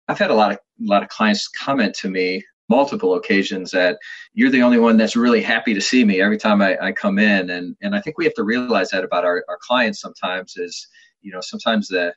I've 0.08 0.18
had 0.18 0.30
a 0.30 0.34
lot 0.34 0.52
of 0.52 0.56
a 0.56 0.86
lot 0.86 1.02
of 1.02 1.10
clients 1.10 1.48
comment 1.48 1.94
to 1.96 2.08
me 2.08 2.42
multiple 2.68 3.14
occasions 3.14 3.70
that 3.70 3.98
you're 4.34 4.50
the 4.50 4.62
only 4.62 4.78
one 4.78 4.96
that's 4.96 5.16
really 5.16 5.42
happy 5.42 5.74
to 5.74 5.80
see 5.80 6.04
me 6.04 6.20
every 6.20 6.38
time 6.38 6.60
I, 6.60 6.76
I 6.80 6.92
come 6.92 7.18
in. 7.18 7.50
And, 7.50 7.76
and 7.80 7.94
I 7.94 8.00
think 8.00 8.18
we 8.18 8.24
have 8.24 8.34
to 8.34 8.44
realize 8.44 8.90
that 8.90 9.04
about 9.04 9.24
our, 9.24 9.44
our 9.48 9.58
clients 9.60 10.00
sometimes 10.00 10.56
is, 10.56 10.86
you 11.22 11.32
know, 11.32 11.40
sometimes 11.40 11.88
the, 11.88 12.14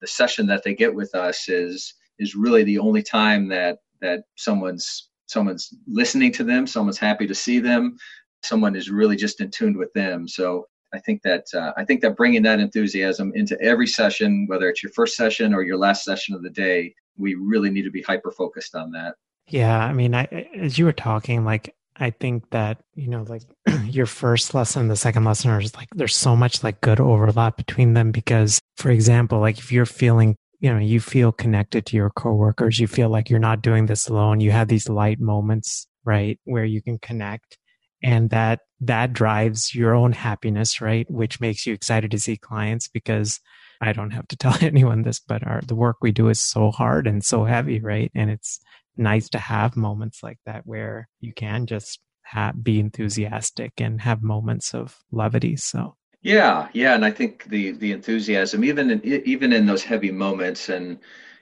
the 0.00 0.06
session 0.06 0.46
that 0.46 0.62
they 0.62 0.74
get 0.74 0.94
with 0.94 1.14
us 1.14 1.48
is, 1.48 1.94
is 2.18 2.34
really 2.34 2.64
the 2.64 2.78
only 2.78 3.02
time 3.02 3.48
that, 3.48 3.78
that 4.00 4.24
someone's, 4.36 5.10
someone's 5.26 5.74
listening 5.86 6.32
to 6.32 6.44
them, 6.44 6.66
someone's 6.66 6.98
happy 6.98 7.26
to 7.26 7.34
see 7.34 7.58
them, 7.58 7.96
someone 8.42 8.76
is 8.76 8.90
really 8.90 9.16
just 9.16 9.40
in 9.40 9.50
tune 9.50 9.76
with 9.78 9.92
them. 9.94 10.28
So 10.28 10.66
I 10.94 10.98
think 11.00 11.22
that 11.22 11.44
uh, 11.54 11.72
I 11.76 11.84
think 11.84 12.00
that 12.00 12.16
bringing 12.16 12.42
that 12.44 12.60
enthusiasm 12.60 13.32
into 13.34 13.60
every 13.60 13.86
session, 13.86 14.46
whether 14.48 14.68
it's 14.70 14.82
your 14.82 14.92
first 14.92 15.16
session 15.16 15.52
or 15.52 15.62
your 15.62 15.76
last 15.76 16.04
session 16.04 16.34
of 16.34 16.42
the 16.42 16.50
day, 16.50 16.94
we 17.16 17.34
really 17.34 17.70
need 17.70 17.82
to 17.82 17.90
be 17.90 18.02
hyper 18.02 18.30
focused 18.30 18.74
on 18.74 18.90
that. 18.92 19.14
Yeah, 19.48 19.78
I 19.78 19.92
mean, 19.92 20.14
I, 20.14 20.24
as 20.56 20.78
you 20.78 20.84
were 20.84 20.92
talking, 20.92 21.44
like 21.44 21.74
I 21.96 22.10
think 22.10 22.50
that 22.50 22.78
you 22.94 23.08
know, 23.08 23.24
like 23.28 23.42
your 23.84 24.06
first 24.06 24.54
lesson, 24.54 24.88
the 24.88 24.96
second 24.96 25.24
lesson, 25.24 25.50
are 25.50 25.62
like 25.76 25.88
there's 25.94 26.16
so 26.16 26.36
much 26.36 26.62
like 26.62 26.80
good 26.80 27.00
overlap 27.00 27.56
between 27.56 27.94
them 27.94 28.12
because, 28.12 28.60
for 28.76 28.90
example, 28.90 29.40
like 29.40 29.58
if 29.58 29.72
you're 29.72 29.86
feeling, 29.86 30.36
you 30.60 30.72
know, 30.72 30.78
you 30.78 31.00
feel 31.00 31.32
connected 31.32 31.86
to 31.86 31.96
your 31.96 32.10
coworkers, 32.10 32.78
you 32.78 32.86
feel 32.86 33.08
like 33.08 33.30
you're 33.30 33.38
not 33.38 33.62
doing 33.62 33.86
this 33.86 34.08
alone. 34.08 34.40
You 34.40 34.50
have 34.50 34.68
these 34.68 34.88
light 34.88 35.20
moments, 35.20 35.86
right, 36.04 36.38
where 36.44 36.64
you 36.64 36.82
can 36.82 36.98
connect, 36.98 37.56
and 38.02 38.30
that 38.30 38.60
that 38.80 39.12
drives 39.12 39.74
your 39.74 39.94
own 39.94 40.12
happiness, 40.12 40.80
right, 40.80 41.10
which 41.10 41.40
makes 41.40 41.66
you 41.66 41.72
excited 41.72 42.10
to 42.10 42.18
see 42.18 42.36
clients 42.36 42.86
because 42.88 43.40
I 43.80 43.92
don't 43.92 44.10
have 44.10 44.28
to 44.28 44.36
tell 44.38 44.56
anyone 44.60 45.02
this, 45.02 45.20
but 45.20 45.46
our 45.46 45.62
the 45.62 45.74
work 45.74 45.96
we 46.02 46.12
do 46.12 46.28
is 46.28 46.40
so 46.40 46.70
hard 46.70 47.06
and 47.06 47.24
so 47.24 47.44
heavy, 47.44 47.80
right? 47.80 48.10
And 48.14 48.30
it's 48.30 48.60
nice 48.98 49.28
to 49.30 49.38
have 49.38 49.76
moments 49.76 50.22
like 50.22 50.38
that 50.46 50.62
where 50.64 51.08
you 51.20 51.32
can 51.32 51.66
just 51.66 52.00
have, 52.22 52.62
be 52.62 52.78
enthusiastic 52.78 53.72
and 53.78 54.00
have 54.00 54.22
moments 54.22 54.74
of 54.74 54.96
levity. 55.10 55.56
So 55.56 55.96
Yeah, 56.22 56.68
yeah, 56.72 56.94
and 56.94 57.04
I 57.04 57.10
think 57.10 57.44
the 57.44 57.72
the 57.72 57.92
enthusiasm, 57.92 58.64
even 58.64 58.90
in, 58.90 59.04
even 59.04 59.52
in 59.52 59.66
those 59.66 59.84
heavy 59.84 60.10
moments, 60.10 60.68
and 60.68 60.98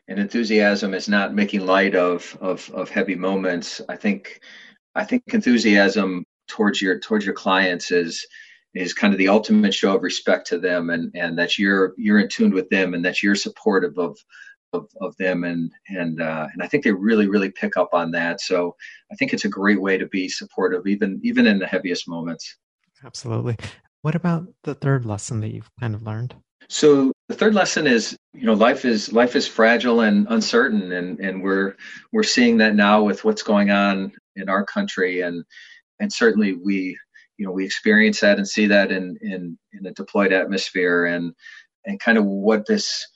and 0.08 0.18
enthusiasm 0.18 0.94
is 0.94 1.08
not 1.08 1.34
making 1.34 1.66
light 1.66 1.94
of 1.94 2.36
of 2.40 2.70
of 2.70 2.90
heavy 2.90 3.14
moments. 3.16 3.80
I 3.88 3.96
think 3.96 4.40
I 4.94 5.04
think 5.04 5.22
enthusiasm 5.32 6.24
towards 6.48 6.80
your 6.80 6.98
towards 7.00 7.24
your 7.24 7.34
clients 7.34 7.90
is 7.90 8.26
is 8.74 8.92
kind 8.92 9.14
of 9.14 9.18
the 9.18 9.28
ultimate 9.28 9.74
show 9.74 9.96
of 9.96 10.02
respect 10.02 10.46
to 10.48 10.58
them, 10.58 10.90
and 10.90 11.10
and 11.14 11.38
that 11.38 11.58
you're 11.58 11.94
you're 11.96 12.20
in 12.20 12.28
tune 12.28 12.52
with 12.52 12.68
them, 12.68 12.94
and 12.94 13.04
that 13.04 13.22
you're 13.22 13.34
supportive 13.34 13.98
of 13.98 14.18
of, 14.72 14.88
of 15.00 15.16
them 15.16 15.44
and 15.44 15.70
and 15.88 16.20
uh, 16.20 16.46
and 16.52 16.62
I 16.62 16.66
think 16.66 16.84
they 16.84 16.92
really 16.92 17.28
really 17.28 17.50
pick 17.50 17.76
up 17.76 17.90
on 17.92 18.10
that. 18.12 18.40
So 18.40 18.74
I 19.10 19.14
think 19.14 19.32
it's 19.32 19.44
a 19.44 19.48
great 19.48 19.80
way 19.80 19.98
to 19.98 20.06
be 20.06 20.28
supportive 20.28 20.86
even 20.86 21.20
even 21.22 21.46
in 21.46 21.58
the 21.58 21.66
heaviest 21.66 22.08
moments. 22.08 22.56
Absolutely. 23.04 23.56
What 24.02 24.14
about 24.14 24.46
the 24.62 24.74
third 24.74 25.04
lesson 25.04 25.40
that 25.40 25.52
you've 25.52 25.70
kind 25.80 25.94
of 25.94 26.02
learned? 26.02 26.34
So 26.68 27.12
the 27.28 27.34
third 27.34 27.54
lesson 27.54 27.86
is, 27.86 28.16
you 28.34 28.44
know, 28.44 28.54
life 28.54 28.84
is 28.84 29.12
life 29.12 29.36
is 29.36 29.46
fragile 29.46 30.00
and 30.00 30.26
uncertain, 30.30 30.92
and 30.92 31.18
and 31.20 31.42
we're 31.42 31.76
we're 32.12 32.22
seeing 32.22 32.58
that 32.58 32.74
now 32.74 33.02
with 33.02 33.24
what's 33.24 33.42
going 33.42 33.70
on 33.70 34.12
in 34.34 34.48
our 34.48 34.64
country, 34.64 35.20
and 35.20 35.44
and 36.00 36.12
certainly 36.12 36.54
we, 36.54 36.96
you 37.38 37.46
know, 37.46 37.52
we 37.52 37.64
experience 37.64 38.20
that 38.20 38.38
and 38.38 38.48
see 38.48 38.66
that 38.66 38.90
in 38.90 39.16
in 39.20 39.58
in 39.72 39.86
a 39.86 39.92
deployed 39.92 40.32
atmosphere, 40.32 41.04
and 41.04 41.32
and 41.84 42.00
kind 42.00 42.18
of 42.18 42.24
what 42.24 42.66
this 42.66 43.06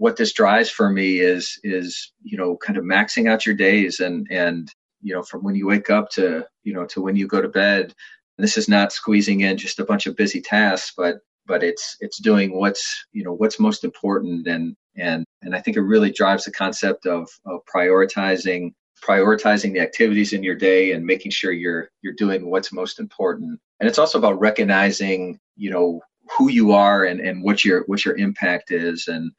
what 0.00 0.16
this 0.16 0.32
drives 0.32 0.70
for 0.70 0.90
me 0.90 1.20
is 1.20 1.60
is 1.62 2.12
you 2.22 2.38
know 2.38 2.56
kind 2.56 2.78
of 2.78 2.84
maxing 2.84 3.28
out 3.28 3.44
your 3.44 3.54
days 3.54 4.00
and 4.00 4.26
and 4.30 4.72
you 5.02 5.12
know 5.12 5.22
from 5.22 5.44
when 5.44 5.54
you 5.54 5.66
wake 5.66 5.90
up 5.90 6.08
to 6.08 6.46
you 6.64 6.72
know 6.72 6.86
to 6.86 7.02
when 7.02 7.16
you 7.16 7.26
go 7.26 7.42
to 7.42 7.48
bed. 7.48 7.94
This 8.38 8.56
is 8.56 8.70
not 8.70 8.90
squeezing 8.90 9.40
in 9.40 9.58
just 9.58 9.78
a 9.78 9.84
bunch 9.84 10.06
of 10.06 10.16
busy 10.16 10.40
tasks 10.40 10.94
but 10.96 11.18
but 11.46 11.62
it's 11.62 11.96
it's 12.00 12.18
doing 12.18 12.58
what's 12.58 13.04
you 13.12 13.22
know 13.22 13.34
what's 13.34 13.60
most 13.60 13.84
important. 13.84 14.46
And 14.46 14.74
and 14.96 15.26
and 15.42 15.54
I 15.54 15.60
think 15.60 15.76
it 15.76 15.82
really 15.82 16.10
drives 16.10 16.44
the 16.44 16.52
concept 16.52 17.06
of 17.06 17.28
of 17.44 17.60
prioritizing 17.74 18.72
prioritizing 19.06 19.74
the 19.74 19.80
activities 19.80 20.32
in 20.32 20.42
your 20.42 20.54
day 20.54 20.92
and 20.92 21.04
making 21.04 21.32
sure 21.32 21.52
you're 21.52 21.90
you're 22.00 22.14
doing 22.14 22.50
what's 22.50 22.72
most 22.72 23.00
important. 23.00 23.60
And 23.80 23.88
it's 23.88 23.98
also 23.98 24.16
about 24.16 24.40
recognizing 24.40 25.38
you 25.56 25.70
know 25.70 26.00
who 26.38 26.50
you 26.50 26.72
are 26.72 27.04
and 27.04 27.20
and 27.20 27.42
what 27.42 27.64
your 27.64 27.82
what 27.86 28.04
your 28.04 28.16
impact 28.16 28.70
is. 28.70 29.08
And 29.08 29.32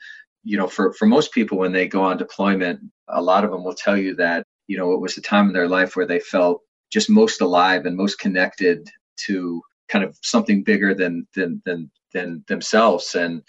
you 0.44 0.58
know 0.58 0.68
for 0.68 0.94
for 0.94 1.06
most 1.06 1.32
people 1.32 1.58
when 1.58 1.72
they 1.72 1.88
go 1.88 2.04
on 2.04 2.18
deployment 2.18 2.80
a 3.10 3.22
lot 3.22 3.44
of 3.44 3.52
them 3.52 3.64
will 3.64 3.76
tell 3.76 3.98
you 3.98 4.16
that 4.16 4.46
you 4.68 4.78
know 4.78 4.94
it 4.94 5.00
was 5.02 5.16
the 5.16 5.22
time 5.22 5.48
in 5.48 5.54
their 5.54 5.68
life 5.68 5.96
where 5.96 6.08
they 6.08 6.20
felt 6.20 6.62
just 6.92 7.10
most 7.10 7.42
alive 7.42 7.86
and 7.86 7.96
most 7.96 8.20
connected 8.20 8.90
to 9.16 9.62
kind 9.92 10.06
of 10.06 10.18
something 10.22 10.64
bigger 10.64 10.94
than 10.94 11.28
than 11.36 11.62
than 11.66 11.92
than 12.14 12.44
themselves. 12.48 13.16
And 13.16 13.44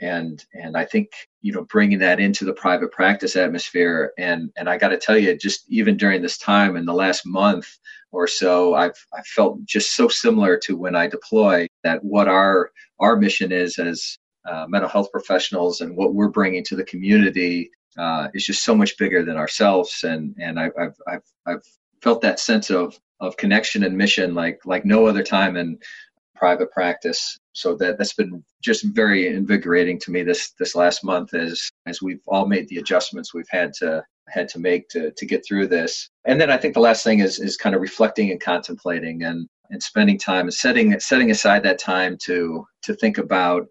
and 0.00 0.44
and 0.54 0.76
I 0.76 0.84
think 0.84 1.08
you 1.42 1.52
know 1.52 1.64
bringing 1.64 1.98
that 2.00 2.20
into 2.20 2.44
the 2.44 2.52
private 2.52 2.92
practice 2.92 3.36
atmosphere 3.36 4.12
and 4.18 4.50
and 4.56 4.68
I 4.68 4.78
got 4.78 4.88
to 4.88 4.98
tell 4.98 5.18
you 5.18 5.36
just 5.36 5.64
even 5.68 5.96
during 5.96 6.22
this 6.22 6.38
time 6.38 6.76
in 6.76 6.84
the 6.84 6.94
last 6.94 7.26
month 7.26 7.66
or 8.12 8.26
so 8.28 8.74
I've 8.74 9.06
I 9.12 9.22
felt 9.22 9.64
just 9.64 9.96
so 9.96 10.08
similar 10.08 10.58
to 10.64 10.76
when 10.76 10.94
I 10.94 11.08
deploy 11.08 11.66
that 11.84 12.04
what 12.04 12.28
our 12.28 12.70
our 13.00 13.16
mission 13.16 13.50
is 13.50 13.78
as 13.78 14.18
uh, 14.48 14.66
mental 14.68 14.88
health 14.88 15.10
professionals 15.12 15.80
and 15.80 15.96
what 15.96 16.14
we're 16.14 16.28
bringing 16.28 16.64
to 16.64 16.76
the 16.76 16.84
community 16.84 17.70
uh, 17.98 18.28
is 18.34 18.44
just 18.44 18.64
so 18.64 18.74
much 18.74 18.96
bigger 18.98 19.24
than 19.24 19.36
ourselves 19.36 20.04
and 20.04 20.34
and 20.38 20.58
I, 20.58 20.70
I've 20.78 20.96
I've 21.06 21.22
I've 21.46 21.62
felt 22.02 22.20
that 22.22 22.40
sense 22.40 22.70
of 22.70 22.98
of 23.20 23.36
connection 23.36 23.82
and 23.84 23.96
mission 23.96 24.34
like 24.34 24.60
like 24.64 24.84
no 24.84 25.06
other 25.06 25.22
time 25.22 25.56
in 25.56 25.78
private 26.38 26.70
practice. 26.70 27.38
So 27.52 27.74
that 27.76 27.98
that's 27.98 28.14
been 28.14 28.42
just 28.62 28.84
very 28.84 29.26
invigorating 29.26 29.98
to 30.00 30.10
me 30.10 30.22
this 30.22 30.52
this 30.58 30.74
last 30.74 31.04
month 31.04 31.34
as 31.34 31.68
as 31.86 32.00
we've 32.00 32.22
all 32.26 32.46
made 32.46 32.68
the 32.68 32.78
adjustments 32.78 33.34
we've 33.34 33.48
had 33.50 33.72
to 33.80 34.02
had 34.28 34.48
to 34.50 34.60
make 34.60 34.88
to 34.90 35.10
to 35.16 35.26
get 35.26 35.44
through 35.46 35.66
this. 35.66 36.08
And 36.24 36.40
then 36.40 36.50
I 36.50 36.56
think 36.56 36.74
the 36.74 36.80
last 36.80 37.02
thing 37.02 37.18
is 37.20 37.40
is 37.40 37.56
kind 37.56 37.74
of 37.74 37.80
reflecting 37.80 38.30
and 38.30 38.40
contemplating 38.40 39.24
and 39.24 39.48
and 39.70 39.82
spending 39.82 40.18
time 40.18 40.46
and 40.46 40.54
setting 40.54 40.98
setting 41.00 41.30
aside 41.30 41.64
that 41.64 41.78
time 41.80 42.16
to 42.24 42.64
to 42.84 42.94
think 42.94 43.18
about 43.18 43.66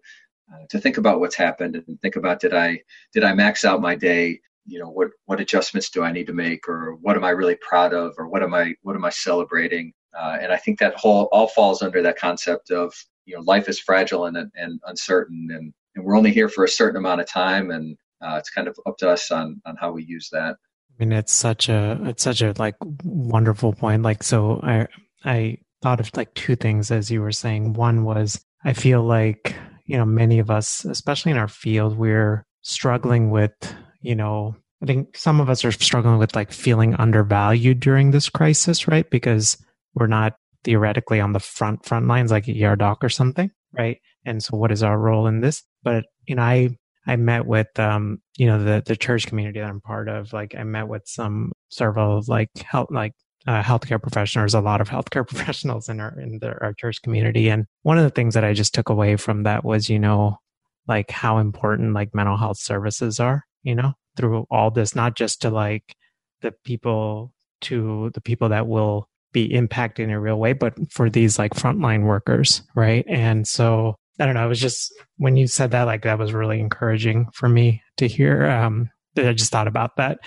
uh, 0.52 0.64
to 0.70 0.78
think 0.78 0.98
about 0.98 1.20
what's 1.20 1.36
happened 1.36 1.76
and 1.76 2.00
think 2.00 2.16
about 2.16 2.40
did 2.40 2.54
I 2.54 2.80
did 3.12 3.24
I 3.24 3.34
max 3.34 3.64
out 3.64 3.80
my 3.80 3.94
day 3.94 4.40
you 4.66 4.78
know 4.78 4.88
what 4.88 5.08
what 5.26 5.40
adjustments 5.40 5.90
do 5.90 6.02
I 6.02 6.12
need 6.12 6.26
to 6.26 6.32
make 6.32 6.68
or 6.68 6.96
what 7.00 7.16
am 7.16 7.24
I 7.24 7.30
really 7.30 7.56
proud 7.56 7.94
of 7.94 8.14
or 8.18 8.28
what 8.28 8.42
am 8.42 8.54
I 8.54 8.74
what 8.82 8.96
am 8.96 9.04
I 9.04 9.10
celebrating 9.10 9.92
uh, 10.18 10.38
and 10.40 10.52
I 10.52 10.56
think 10.56 10.78
that 10.78 10.94
whole 10.96 11.28
all 11.32 11.48
falls 11.48 11.82
under 11.82 12.02
that 12.02 12.18
concept 12.18 12.70
of 12.70 12.92
you 13.24 13.36
know 13.36 13.42
life 13.42 13.68
is 13.68 13.78
fragile 13.78 14.24
and, 14.24 14.36
and 14.36 14.80
uncertain, 14.86 15.48
and, 15.52 15.72
and 15.94 16.04
we're 16.04 16.16
only 16.16 16.32
here 16.32 16.48
for 16.48 16.64
a 16.64 16.68
certain 16.68 16.96
amount 16.96 17.20
of 17.20 17.28
time, 17.28 17.70
and 17.70 17.96
uh, 18.22 18.36
it's 18.36 18.50
kind 18.50 18.68
of 18.68 18.76
up 18.86 18.96
to 18.98 19.10
us 19.10 19.30
on 19.30 19.60
on 19.66 19.76
how 19.76 19.92
we 19.92 20.04
use 20.04 20.28
that. 20.32 20.56
I 20.90 21.04
mean, 21.04 21.12
it's 21.12 21.32
such 21.32 21.68
a 21.68 22.00
it's 22.04 22.22
such 22.22 22.42
a 22.42 22.54
like 22.58 22.76
wonderful 23.04 23.74
point. 23.74 24.02
Like, 24.02 24.22
so 24.22 24.60
I 24.62 24.86
I 25.24 25.58
thought 25.82 26.00
of 26.00 26.10
like 26.16 26.34
two 26.34 26.56
things 26.56 26.90
as 26.90 27.10
you 27.10 27.20
were 27.20 27.32
saying. 27.32 27.74
One 27.74 28.04
was 28.04 28.44
I 28.64 28.72
feel 28.72 29.02
like 29.02 29.54
you 29.88 29.96
know 29.96 30.04
many 30.04 30.38
of 30.38 30.50
us, 30.50 30.84
especially 30.84 31.32
in 31.32 31.38
our 31.38 31.48
field, 31.48 31.98
we're 31.98 32.44
struggling 32.62 33.30
with 33.30 33.52
you 34.00 34.14
know 34.14 34.54
I 34.82 34.86
think 34.86 35.16
some 35.16 35.40
of 35.40 35.50
us 35.50 35.64
are 35.64 35.72
struggling 35.72 36.18
with 36.18 36.36
like 36.36 36.52
feeling 36.52 36.94
undervalued 36.94 37.80
during 37.80 38.10
this 38.10 38.28
crisis, 38.28 38.86
right? 38.86 39.08
Because 39.10 39.58
we're 39.94 40.06
not 40.06 40.36
theoretically 40.62 41.20
on 41.20 41.32
the 41.32 41.40
front 41.40 41.84
front 41.84 42.06
lines 42.06 42.30
like 42.30 42.48
a 42.48 42.64
ER 42.64 42.76
doc 42.76 43.02
or 43.02 43.08
something, 43.08 43.50
right? 43.76 43.98
And 44.24 44.42
so, 44.42 44.56
what 44.56 44.70
is 44.70 44.82
our 44.82 44.98
role 44.98 45.26
in 45.26 45.40
this? 45.40 45.64
But 45.82 46.04
you 46.26 46.36
know, 46.36 46.42
I 46.42 46.76
I 47.06 47.16
met 47.16 47.46
with 47.46 47.68
um 47.80 48.18
you 48.36 48.46
know 48.46 48.62
the 48.62 48.82
the 48.84 48.96
church 48.96 49.26
community 49.26 49.60
that 49.60 49.68
I'm 49.68 49.80
part 49.80 50.08
of. 50.08 50.32
Like 50.32 50.54
I 50.56 50.62
met 50.64 50.86
with 50.88 51.02
some 51.06 51.52
several 51.70 52.22
like 52.28 52.50
health 52.58 52.88
like 52.90 53.14
uh, 53.46 53.62
healthcare 53.62 54.00
professionals, 54.00 54.54
a 54.54 54.60
lot 54.60 54.80
of 54.80 54.88
healthcare 54.88 55.26
professionals 55.28 55.88
in 55.88 56.00
our 56.00 56.18
in 56.18 56.38
the, 56.38 56.58
our 56.60 56.72
church 56.74 57.02
community. 57.02 57.48
And 57.48 57.66
one 57.82 57.98
of 57.98 58.04
the 58.04 58.10
things 58.10 58.34
that 58.34 58.44
I 58.44 58.52
just 58.52 58.74
took 58.74 58.88
away 58.88 59.16
from 59.16 59.44
that 59.44 59.64
was 59.64 59.88
you 59.88 59.98
know 59.98 60.38
like 60.86 61.10
how 61.10 61.38
important 61.38 61.92
like 61.92 62.14
mental 62.14 62.36
health 62.36 62.58
services 62.58 63.20
are. 63.20 63.44
You 63.62 63.74
know 63.74 63.94
through 64.18 64.46
all 64.50 64.70
this, 64.70 64.96
not 64.96 65.14
just 65.16 65.42
to 65.42 65.50
like 65.50 65.94
the 66.42 66.52
people 66.64 67.32
to 67.60 68.10
the 68.14 68.20
people 68.20 68.50
that 68.50 68.66
will 68.66 69.08
be 69.32 69.52
impacted 69.52 70.04
in 70.04 70.10
a 70.10 70.20
real 70.20 70.38
way, 70.38 70.52
but 70.52 70.74
for 70.90 71.08
these 71.08 71.38
like 71.38 71.54
frontline 71.54 72.04
workers, 72.04 72.62
right? 72.74 73.04
And 73.08 73.46
so 73.46 73.96
I 74.18 74.26
don't 74.26 74.34
know. 74.34 74.44
It 74.44 74.48
was 74.48 74.60
just 74.60 74.92
when 75.16 75.36
you 75.36 75.46
said 75.46 75.70
that, 75.70 75.84
like 75.84 76.02
that 76.02 76.18
was 76.18 76.32
really 76.32 76.60
encouraging 76.60 77.28
for 77.32 77.48
me 77.48 77.82
to 77.98 78.08
hear. 78.08 78.46
Um, 78.46 78.90
that 79.14 79.28
I 79.28 79.32
just 79.32 79.52
thought 79.52 79.68
about 79.68 79.96
that. 79.96 80.18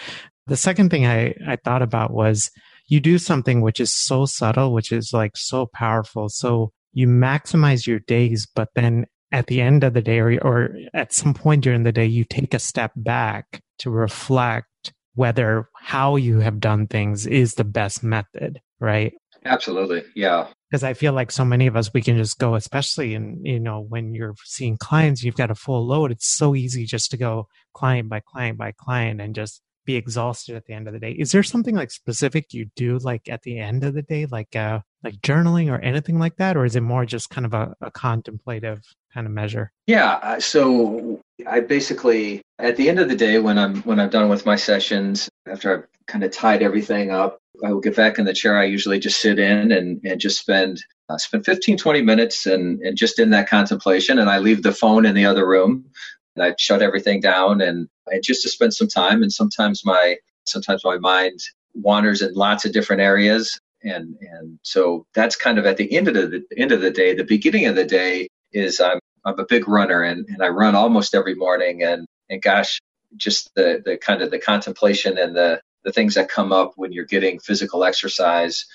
The 0.47 0.57
second 0.57 0.89
thing 0.89 1.05
I, 1.05 1.35
I 1.47 1.57
thought 1.57 1.81
about 1.81 2.11
was 2.11 2.49
you 2.91 2.99
do 2.99 3.17
something 3.17 3.61
which 3.61 3.79
is 3.79 3.91
so 3.91 4.25
subtle, 4.25 4.73
which 4.73 4.91
is 4.91 5.11
like 5.13 5.35
so 5.35 5.67
powerful. 5.73 6.29
So 6.29 6.71
you 6.93 7.07
maximize 7.07 7.87
your 7.87 7.99
days, 7.99 8.47
but 8.53 8.69
then 8.75 9.05
at 9.31 9.47
the 9.47 9.61
end 9.61 9.83
of 9.83 9.93
the 9.93 10.01
day 10.01 10.19
or, 10.19 10.37
or 10.41 10.75
at 10.93 11.13
some 11.13 11.33
point 11.33 11.63
during 11.63 11.83
the 11.83 11.91
day, 11.91 12.05
you 12.05 12.25
take 12.25 12.53
a 12.53 12.59
step 12.59 12.91
back 12.95 13.61
to 13.79 13.89
reflect 13.89 14.67
whether 15.15 15.69
how 15.79 16.17
you 16.17 16.39
have 16.39 16.59
done 16.59 16.87
things 16.87 17.25
is 17.25 17.53
the 17.53 17.63
best 17.63 18.03
method 18.03 18.59
right? 18.81 19.13
Absolutely. 19.45 20.03
Yeah. 20.15 20.47
Because 20.69 20.83
I 20.83 20.93
feel 20.93 21.13
like 21.13 21.31
so 21.31 21.45
many 21.45 21.67
of 21.67 21.75
us, 21.77 21.93
we 21.93 22.01
can 22.01 22.17
just 22.17 22.37
go, 22.37 22.55
especially 22.55 23.13
in, 23.13 23.41
you 23.45 23.59
know, 23.59 23.79
when 23.79 24.13
you're 24.13 24.35
seeing 24.43 24.77
clients, 24.77 25.23
you've 25.23 25.35
got 25.35 25.51
a 25.51 25.55
full 25.55 25.85
load. 25.87 26.11
It's 26.11 26.27
so 26.27 26.55
easy 26.55 26.85
just 26.85 27.11
to 27.11 27.17
go 27.17 27.47
client 27.73 28.09
by 28.09 28.19
client 28.19 28.57
by 28.57 28.73
client 28.77 29.21
and 29.21 29.33
just 29.33 29.61
be 29.91 29.97
exhausted 29.97 30.55
at 30.55 30.65
the 30.65 30.73
end 30.73 30.87
of 30.87 30.93
the 30.93 30.99
day. 30.99 31.11
Is 31.11 31.31
there 31.31 31.43
something 31.43 31.75
like 31.75 31.91
specific 31.91 32.53
you 32.53 32.65
do 32.75 32.97
like 32.99 33.27
at 33.29 33.41
the 33.43 33.59
end 33.59 33.83
of 33.83 33.93
the 33.93 34.01
day, 34.01 34.25
like, 34.25 34.55
uh, 34.55 34.79
like 35.03 35.15
journaling 35.21 35.71
or 35.71 35.79
anything 35.79 36.17
like 36.19 36.37
that? 36.37 36.55
Or 36.55 36.65
is 36.65 36.75
it 36.75 36.81
more 36.81 37.05
just 37.05 37.29
kind 37.29 37.45
of 37.45 37.53
a, 37.53 37.75
a 37.81 37.91
contemplative 37.91 38.81
kind 39.13 39.27
of 39.27 39.33
measure? 39.33 39.71
Yeah. 39.87 40.39
So 40.39 41.19
I 41.47 41.59
basically, 41.59 42.41
at 42.59 42.77
the 42.77 42.89
end 42.89 42.99
of 42.99 43.09
the 43.09 43.15
day, 43.15 43.39
when 43.39 43.57
I'm, 43.57 43.81
when 43.83 43.99
I'm 43.99 44.09
done 44.09 44.29
with 44.29 44.45
my 44.45 44.55
sessions, 44.55 45.29
after 45.47 45.73
I've 45.73 45.87
kind 46.07 46.23
of 46.23 46.31
tied 46.31 46.61
everything 46.61 47.11
up, 47.11 47.39
I 47.63 47.71
will 47.71 47.81
get 47.81 47.95
back 47.95 48.17
in 48.17 48.25
the 48.25 48.33
chair. 48.33 48.57
I 48.57 48.63
usually 48.63 48.99
just 48.99 49.21
sit 49.21 49.39
in 49.39 49.71
and, 49.71 49.99
and 50.03 50.19
just 50.19 50.39
spend 50.39 50.81
uh, 51.09 51.17
spend 51.17 51.43
15, 51.45 51.77
20 51.77 52.01
minutes 52.01 52.45
and, 52.45 52.79
and 52.81 52.95
just 52.95 53.19
in 53.19 53.31
that 53.31 53.49
contemplation. 53.49 54.17
And 54.17 54.29
I 54.29 54.39
leave 54.39 54.63
the 54.63 54.71
phone 54.71 55.05
in 55.05 55.13
the 55.13 55.25
other 55.25 55.45
room 55.45 55.85
and 56.35 56.43
I 56.43 56.55
shut 56.57 56.81
everything 56.81 57.21
down 57.21 57.61
and, 57.61 57.87
and 58.07 58.23
just 58.23 58.43
to 58.43 58.49
spend 58.49 58.73
some 58.73 58.87
time. 58.87 59.21
And 59.21 59.31
sometimes 59.31 59.85
my 59.85 60.17
sometimes 60.45 60.83
my 60.83 60.97
mind 60.97 61.39
wanders 61.73 62.21
in 62.21 62.33
lots 62.33 62.65
of 62.65 62.73
different 62.73 63.01
areas. 63.01 63.59
And 63.83 64.15
and 64.21 64.59
so 64.63 65.05
that's 65.15 65.35
kind 65.35 65.57
of 65.57 65.65
at 65.65 65.77
the 65.77 65.91
end 65.95 66.07
of 66.07 66.13
the, 66.13 66.43
the 66.49 66.59
end 66.59 66.71
of 66.71 66.81
the 66.81 66.91
day. 66.91 67.13
The 67.15 67.23
beginning 67.23 67.65
of 67.65 67.75
the 67.75 67.85
day 67.85 68.27
is 68.53 68.79
I'm 68.79 68.99
I'm 69.25 69.39
a 69.39 69.45
big 69.45 69.67
runner 69.67 70.01
and, 70.01 70.25
and 70.29 70.43
I 70.43 70.49
run 70.49 70.75
almost 70.75 71.15
every 71.15 71.35
morning 71.35 71.83
and 71.83 72.07
and 72.29 72.41
gosh, 72.41 72.79
just 73.17 73.53
the 73.55 73.81
the 73.83 73.97
kind 73.97 74.21
of 74.21 74.31
the 74.31 74.39
contemplation 74.39 75.17
and 75.17 75.35
the 75.35 75.61
the 75.83 75.91
things 75.91 76.13
that 76.15 76.29
come 76.29 76.51
up 76.51 76.73
when 76.75 76.91
you're 76.91 77.05
getting 77.05 77.39
physical 77.39 77.83
exercise 77.83 78.65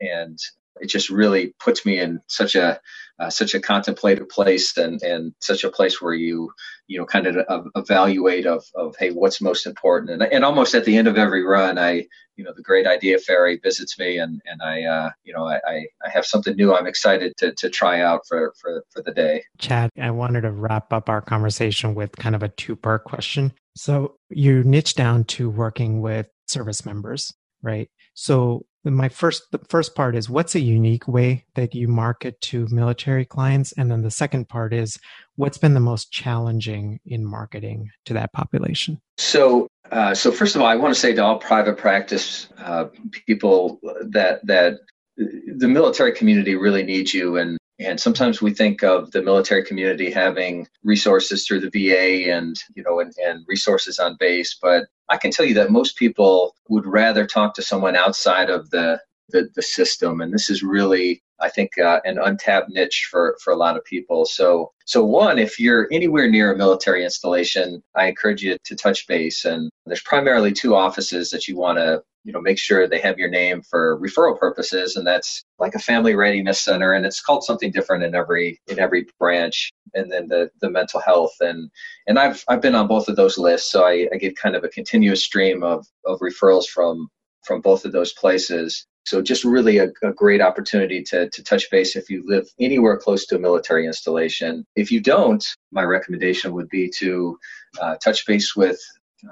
and 0.00 0.38
it 0.80 0.88
just 0.88 1.10
really 1.10 1.54
puts 1.60 1.84
me 1.84 1.98
in 1.98 2.20
such 2.28 2.54
a 2.54 2.80
uh, 3.18 3.30
such 3.30 3.54
a 3.54 3.60
contemplative 3.60 4.28
place 4.28 4.76
and 4.76 5.02
and 5.02 5.32
such 5.40 5.64
a 5.64 5.70
place 5.70 6.00
where 6.00 6.14
you 6.14 6.50
you 6.86 6.98
know 6.98 7.04
kind 7.04 7.26
of 7.26 7.66
evaluate 7.76 8.46
of 8.46 8.64
of 8.74 8.94
hey 8.98 9.10
what's 9.10 9.40
most 9.40 9.66
important 9.66 10.10
and 10.10 10.22
and 10.22 10.44
almost 10.44 10.74
at 10.74 10.84
the 10.84 10.96
end 10.96 11.08
of 11.08 11.18
every 11.18 11.44
run 11.44 11.78
I 11.78 12.06
you 12.36 12.44
know 12.44 12.52
the 12.56 12.62
great 12.62 12.86
idea 12.86 13.18
fairy 13.18 13.58
visits 13.62 13.98
me 13.98 14.18
and 14.18 14.40
and 14.46 14.62
I 14.62 14.84
uh, 14.84 15.10
you 15.24 15.34
know 15.34 15.44
I, 15.44 15.58
I 15.66 16.10
have 16.10 16.24
something 16.24 16.54
new 16.56 16.74
I'm 16.74 16.86
excited 16.86 17.34
to 17.38 17.52
to 17.54 17.68
try 17.68 18.00
out 18.00 18.22
for 18.28 18.54
for 18.60 18.84
for 18.90 19.02
the 19.02 19.12
day. 19.12 19.44
Chad, 19.58 19.90
I 20.00 20.10
wanted 20.12 20.42
to 20.42 20.52
wrap 20.52 20.92
up 20.92 21.08
our 21.08 21.20
conversation 21.20 21.94
with 21.94 22.12
kind 22.16 22.34
of 22.34 22.42
a 22.42 22.48
two 22.48 22.76
part 22.76 23.04
question. 23.04 23.52
So 23.76 24.16
you 24.30 24.62
niche 24.64 24.94
down 24.94 25.24
to 25.24 25.50
working 25.50 26.00
with 26.00 26.28
service 26.46 26.86
members, 26.86 27.34
right? 27.62 27.90
So 28.18 28.66
my 28.84 29.08
first 29.08 29.52
the 29.52 29.60
first 29.68 29.94
part 29.94 30.16
is 30.16 30.28
what's 30.28 30.56
a 30.56 30.60
unique 30.60 31.06
way 31.06 31.44
that 31.54 31.72
you 31.72 31.86
market 31.86 32.40
to 32.40 32.66
military 32.68 33.24
clients? 33.24 33.70
And 33.78 33.92
then 33.92 34.02
the 34.02 34.10
second 34.10 34.48
part 34.48 34.74
is 34.74 34.98
what's 35.36 35.56
been 35.56 35.74
the 35.74 35.80
most 35.80 36.10
challenging 36.10 36.98
in 37.06 37.24
marketing 37.24 37.90
to 38.06 38.14
that 38.14 38.32
population? 38.32 39.00
So 39.18 39.68
uh, 39.92 40.14
so 40.14 40.32
first 40.32 40.56
of 40.56 40.62
all 40.62 40.66
i 40.66 40.74
want 40.74 40.92
to 40.92 41.00
say 41.00 41.14
to 41.14 41.24
all 41.24 41.38
private 41.38 41.78
practice 41.78 42.48
uh, 42.58 42.86
people 43.26 43.78
that 44.10 44.44
that 44.44 44.80
the 45.16 45.68
military 45.68 46.12
community 46.12 46.56
really 46.56 46.82
needs 46.82 47.14
you. 47.14 47.36
And 47.36 47.56
and 47.78 48.00
sometimes 48.00 48.42
we 48.42 48.52
think 48.52 48.82
of 48.82 49.12
the 49.12 49.22
military 49.22 49.62
community 49.62 50.10
having 50.10 50.66
resources 50.82 51.46
through 51.46 51.60
the 51.60 51.70
VA 51.70 52.32
and 52.32 52.56
you 52.74 52.82
know 52.82 52.98
and, 52.98 53.12
and 53.24 53.44
resources 53.46 54.00
on 54.00 54.16
base, 54.18 54.58
but 54.60 54.86
I 55.08 55.16
can 55.16 55.30
tell 55.30 55.46
you 55.46 55.54
that 55.54 55.70
most 55.70 55.96
people 55.96 56.54
would 56.68 56.86
rather 56.86 57.26
talk 57.26 57.54
to 57.54 57.62
someone 57.62 57.96
outside 57.96 58.50
of 58.50 58.70
the 58.70 59.00
the, 59.30 59.48
the 59.54 59.62
system, 59.62 60.20
and 60.20 60.32
this 60.32 60.50
is 60.50 60.62
really 60.62 61.22
I 61.40 61.48
think 61.48 61.78
uh, 61.78 62.00
an 62.04 62.18
untapped 62.18 62.70
niche 62.70 63.08
for 63.10 63.36
for 63.42 63.52
a 63.52 63.56
lot 63.56 63.76
of 63.76 63.84
people. 63.84 64.26
So 64.26 64.72
so 64.86 65.04
one, 65.04 65.38
if 65.38 65.60
you're 65.60 65.88
anywhere 65.92 66.28
near 66.28 66.52
a 66.52 66.56
military 66.56 67.04
installation, 67.04 67.82
I 67.94 68.06
encourage 68.06 68.42
you 68.42 68.56
to 68.64 68.76
touch 68.76 69.06
base. 69.06 69.44
And 69.44 69.70
there's 69.86 70.02
primarily 70.02 70.52
two 70.52 70.74
offices 70.74 71.30
that 71.30 71.46
you 71.46 71.56
want 71.56 71.78
to 71.78 72.02
you 72.24 72.32
know 72.32 72.40
make 72.40 72.58
sure 72.58 72.88
they 72.88 72.98
have 73.00 73.18
your 73.18 73.30
name 73.30 73.62
for 73.62 74.00
referral 74.00 74.38
purposes. 74.38 74.96
And 74.96 75.06
that's 75.06 75.44
like 75.58 75.74
a 75.74 75.78
family 75.78 76.14
readiness 76.14 76.60
center. 76.60 76.92
And 76.92 77.06
it's 77.06 77.20
called 77.22 77.44
something 77.44 77.70
different 77.70 78.04
in 78.04 78.14
every 78.14 78.60
in 78.66 78.80
every 78.80 79.06
branch 79.20 79.70
and 79.94 80.10
then 80.10 80.26
the 80.28 80.50
the 80.60 80.70
mental 80.70 81.00
health. 81.00 81.34
And 81.40 81.70
and 82.08 82.18
I've 82.18 82.44
I've 82.48 82.62
been 82.62 82.74
on 82.74 82.88
both 82.88 83.08
of 83.08 83.16
those 83.16 83.38
lists. 83.38 83.70
So 83.70 83.84
I, 83.84 84.08
I 84.12 84.16
get 84.16 84.36
kind 84.36 84.56
of 84.56 84.64
a 84.64 84.68
continuous 84.68 85.24
stream 85.24 85.62
of 85.62 85.86
of 86.04 86.18
referrals 86.18 86.66
from 86.66 87.08
from 87.44 87.60
both 87.60 87.84
of 87.84 87.92
those 87.92 88.12
places 88.12 88.86
so 89.08 89.22
just 89.22 89.42
really 89.42 89.78
a, 89.78 89.88
a, 90.02 90.12
great 90.12 90.42
opportunity 90.42 91.02
to, 91.02 91.30
to 91.30 91.42
touch 91.42 91.70
base 91.70 91.96
if 91.96 92.10
you 92.10 92.22
live 92.26 92.46
anywhere 92.60 92.98
close 92.98 93.24
to 93.26 93.36
a 93.36 93.38
military 93.38 93.86
installation. 93.86 94.66
If 94.76 94.92
you 94.92 95.00
don't, 95.00 95.42
my 95.72 95.82
recommendation 95.82 96.52
would 96.52 96.68
be 96.68 96.90
to 96.98 97.38
uh, 97.80 97.96
touch 97.96 98.26
base 98.26 98.54
with 98.54 98.78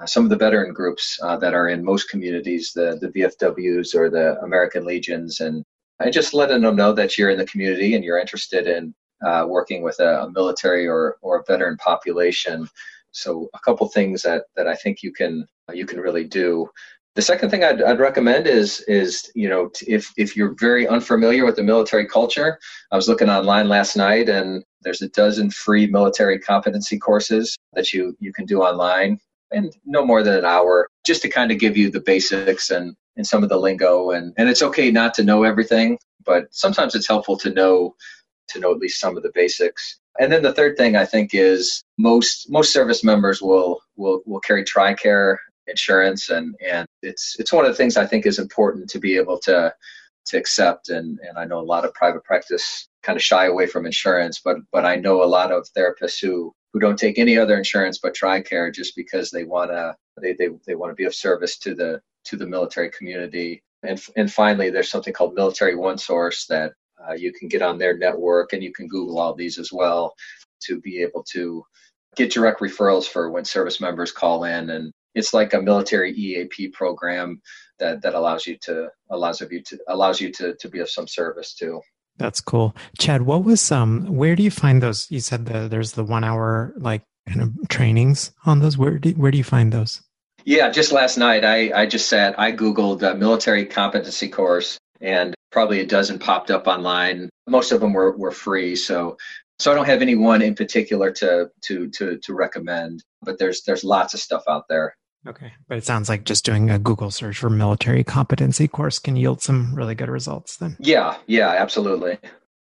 uh, 0.01 0.05
some 0.07 0.23
of 0.23 0.31
the 0.31 0.35
veteran 0.35 0.73
groups 0.73 1.19
uh, 1.21 1.37
that 1.37 1.53
are 1.53 1.69
in 1.69 1.85
most 1.85 2.09
communities, 2.09 2.71
the, 2.73 2.97
the 2.99 3.09
VFWs 3.09 3.93
or 3.93 4.09
the 4.09 4.39
American 4.41 4.83
Legions, 4.83 5.39
and, 5.39 5.63
just 6.11 6.35
letting 6.35 6.61
them 6.61 6.75
know 6.75 6.93
that 6.93 7.17
you're 7.17 7.31
in 7.31 7.39
the 7.39 7.45
community 7.47 7.95
and 7.95 8.03
you're 8.03 8.19
interested 8.19 8.67
in 8.67 8.93
uh, 9.25 9.45
working 9.47 9.81
with 9.81 9.99
a, 9.99 10.21
a, 10.21 10.31
military 10.31 10.87
or, 10.87 11.17
or 11.23 11.39
a 11.39 11.43
veteran 11.47 11.75
population. 11.77 12.67
So 13.13 13.49
a 13.55 13.59
couple 13.65 13.87
things 13.89 14.21
that, 14.21 14.43
that 14.55 14.67
I 14.67 14.75
think 14.75 15.01
you 15.01 15.11
can 15.11 15.47
you 15.73 15.85
can 15.85 15.99
really 15.99 16.23
do. 16.23 16.69
The 17.17 17.23
second 17.23 17.49
thing 17.49 17.63
I'd, 17.63 17.81
I'd 17.81 17.99
recommend 17.99 18.45
is 18.45 18.81
is 18.81 19.31
you 19.33 19.49
know 19.49 19.71
if 19.87 20.13
if 20.17 20.37
you're 20.37 20.53
very 20.59 20.87
unfamiliar 20.87 21.45
with 21.45 21.55
the 21.55 21.63
military 21.63 22.05
culture, 22.05 22.59
I 22.91 22.95
was 22.95 23.07
looking 23.07 23.27
online 23.27 23.67
last 23.67 23.97
night 23.97 24.29
and 24.29 24.63
there's 24.83 25.01
a 25.01 25.09
dozen 25.09 25.49
free 25.49 25.87
military 25.87 26.37
competency 26.37 26.99
courses 26.99 27.57
that 27.73 27.91
you 27.91 28.15
you 28.19 28.31
can 28.31 28.45
do 28.45 28.61
online 28.61 29.17
and 29.49 29.75
no 29.83 30.05
more 30.05 30.21
than 30.21 30.35
an 30.35 30.45
hour 30.45 30.89
just 31.07 31.23
to 31.23 31.29
kind 31.29 31.51
of 31.51 31.57
give 31.57 31.75
you 31.75 31.89
the 31.89 32.01
basics 32.01 32.69
and, 32.69 32.95
and 33.15 33.25
some 33.25 33.41
of 33.41 33.49
the 33.49 33.57
lingo. 33.57 34.11
And, 34.11 34.31
and 34.37 34.47
it's 34.47 34.61
okay 34.61 34.91
not 34.91 35.15
to 35.15 35.23
know 35.23 35.41
everything 35.41 35.97
but 36.23 36.45
sometimes 36.51 36.93
it's 36.93 37.07
helpful 37.07 37.37
to 37.37 37.49
know 37.49 37.95
to 38.49 38.59
know 38.59 38.71
at 38.71 38.77
least 38.77 38.99
some 38.99 39.17
of 39.17 39.23
the 39.23 39.31
basics. 39.33 39.99
And 40.19 40.31
then 40.31 40.43
the 40.43 40.53
third 40.53 40.77
thing 40.77 40.95
i 40.95 41.05
think 41.05 41.31
is 41.33 41.83
most 41.97 42.45
most 42.51 42.71
service 42.71 43.03
members 43.03 43.41
will 43.41 43.81
will 43.95 44.21
will 44.27 44.39
carry 44.39 44.63
tricare 44.63 45.37
insurance 45.67 46.29
and 46.29 46.55
and 46.65 46.87
it's 47.01 47.35
it's 47.39 47.53
one 47.53 47.65
of 47.65 47.71
the 47.71 47.77
things 47.77 47.97
i 47.97 48.05
think 48.05 48.25
is 48.25 48.39
important 48.39 48.89
to 48.89 48.99
be 48.99 49.17
able 49.17 49.37
to 49.39 49.73
to 50.25 50.37
accept 50.37 50.89
and 50.89 51.19
and 51.27 51.37
i 51.37 51.45
know 51.45 51.59
a 51.59 51.71
lot 51.73 51.85
of 51.85 51.93
private 51.93 52.23
practice 52.23 52.87
kind 53.03 53.15
of 53.15 53.23
shy 53.23 53.45
away 53.45 53.67
from 53.67 53.85
insurance 53.85 54.41
but 54.43 54.57
but 54.71 54.85
i 54.85 54.95
know 54.95 55.23
a 55.23 55.25
lot 55.25 55.51
of 55.51 55.67
therapists 55.77 56.19
who 56.21 56.53
who 56.73 56.79
don't 56.79 56.99
take 56.99 57.17
any 57.17 57.37
other 57.37 57.57
insurance 57.57 57.97
but 57.97 58.13
TRICARE 58.13 58.73
just 58.73 58.95
because 58.95 59.31
they 59.31 59.43
want 59.43 59.71
to 59.71 59.95
they, 60.21 60.33
they, 60.33 60.49
they 60.65 60.75
want 60.75 60.91
to 60.91 60.95
be 60.95 61.05
of 61.05 61.15
service 61.15 61.57
to 61.59 61.75
the 61.75 62.01
to 62.27 62.35
the 62.35 62.45
military 62.45 62.89
community. 62.91 63.63
And 63.83 64.01
and 64.15 64.31
finally, 64.31 64.69
there's 64.69 64.89
something 64.89 65.13
called 65.13 65.35
Military 65.35 65.75
One 65.75 65.97
Source 65.97 66.45
that 66.47 66.73
uh, 67.07 67.13
you 67.13 67.31
can 67.31 67.47
get 67.47 67.61
on 67.61 67.77
their 67.77 67.97
network, 67.97 68.53
and 68.53 68.63
you 68.63 68.73
can 68.73 68.87
Google 68.87 69.19
all 69.19 69.33
these 69.33 69.57
as 69.57 69.71
well 69.71 70.13
to 70.63 70.81
be 70.81 71.01
able 71.01 71.23
to 71.31 71.63
get 72.15 72.31
direct 72.31 72.59
referrals 72.59 73.05
for 73.05 73.29
when 73.29 73.45
service 73.45 73.79
members 73.79 74.11
call 74.11 74.43
in 74.45 74.71
and 74.71 74.91
it's 75.17 75.33
like 75.33 75.53
a 75.53 75.61
military 75.61 76.11
EAP 76.13 76.69
program 76.69 77.41
that, 77.79 78.01
that 78.03 78.13
allows 78.13 78.45
you 78.45 78.57
to 78.61 78.89
allows 79.09 79.41
of 79.41 79.51
you 79.51 79.61
to 79.63 79.77
allows 79.87 80.21
you 80.21 80.31
to, 80.33 80.55
to 80.55 80.69
be 80.69 80.79
of 80.79 80.89
some 80.89 81.07
service 81.07 81.53
too. 81.53 81.81
That's 82.17 82.41
cool. 82.41 82.75
Chad, 82.97 83.23
what 83.23 83.43
was 83.43 83.71
um 83.71 84.15
where 84.15 84.35
do 84.35 84.43
you 84.43 84.51
find 84.51 84.81
those? 84.81 85.09
You 85.09 85.19
said 85.19 85.45
the, 85.45 85.67
there's 85.67 85.93
the 85.93 86.03
1 86.03 86.23
hour 86.23 86.73
like 86.77 87.03
kind 87.27 87.41
of 87.41 87.67
trainings 87.67 88.31
on 88.45 88.59
those. 88.59 88.77
Where 88.77 88.97
do 88.97 89.09
where 89.11 89.31
do 89.31 89.37
you 89.37 89.43
find 89.43 89.73
those? 89.73 90.01
Yeah, 90.45 90.69
just 90.69 90.91
last 90.91 91.17
night 91.17 91.43
I 91.43 91.71
I 91.81 91.85
just 91.87 92.07
sat 92.07 92.39
I 92.39 92.51
googled 92.51 93.03
uh, 93.03 93.15
military 93.15 93.65
competency 93.65 94.29
course 94.29 94.77
and 95.01 95.35
probably 95.51 95.79
a 95.79 95.85
dozen 95.85 96.19
popped 96.19 96.51
up 96.51 96.67
online. 96.67 97.29
Most 97.47 97.71
of 97.71 97.81
them 97.81 97.93
were 97.93 98.15
were 98.17 98.31
free, 98.31 98.75
so 98.75 99.17
so 99.59 99.71
I 99.71 99.75
don't 99.75 99.85
have 99.85 100.01
any 100.01 100.15
one 100.15 100.41
in 100.41 100.55
particular 100.55 101.11
to 101.11 101.49
to 101.63 101.89
to 101.89 102.17
to 102.17 102.33
recommend, 102.33 103.03
but 103.21 103.39
there's 103.39 103.63
there's 103.63 103.83
lots 103.83 104.13
of 104.13 104.19
stuff 104.19 104.43
out 104.47 104.65
there. 104.69 104.95
Okay. 105.25 105.53
But 105.67 105.77
it 105.77 105.85
sounds 105.85 106.09
like 106.09 106.23
just 106.23 106.45
doing 106.45 106.69
a 106.69 106.79
Google 106.79 107.11
search 107.11 107.37
for 107.37 107.49
military 107.49 108.03
competency 108.03 108.67
course 108.67 108.99
can 108.99 109.15
yield 109.15 109.41
some 109.41 109.73
really 109.73 109.95
good 109.95 110.09
results 110.09 110.57
then. 110.57 110.77
Yeah, 110.79 111.17
yeah, 111.25 111.49
absolutely. 111.49 112.17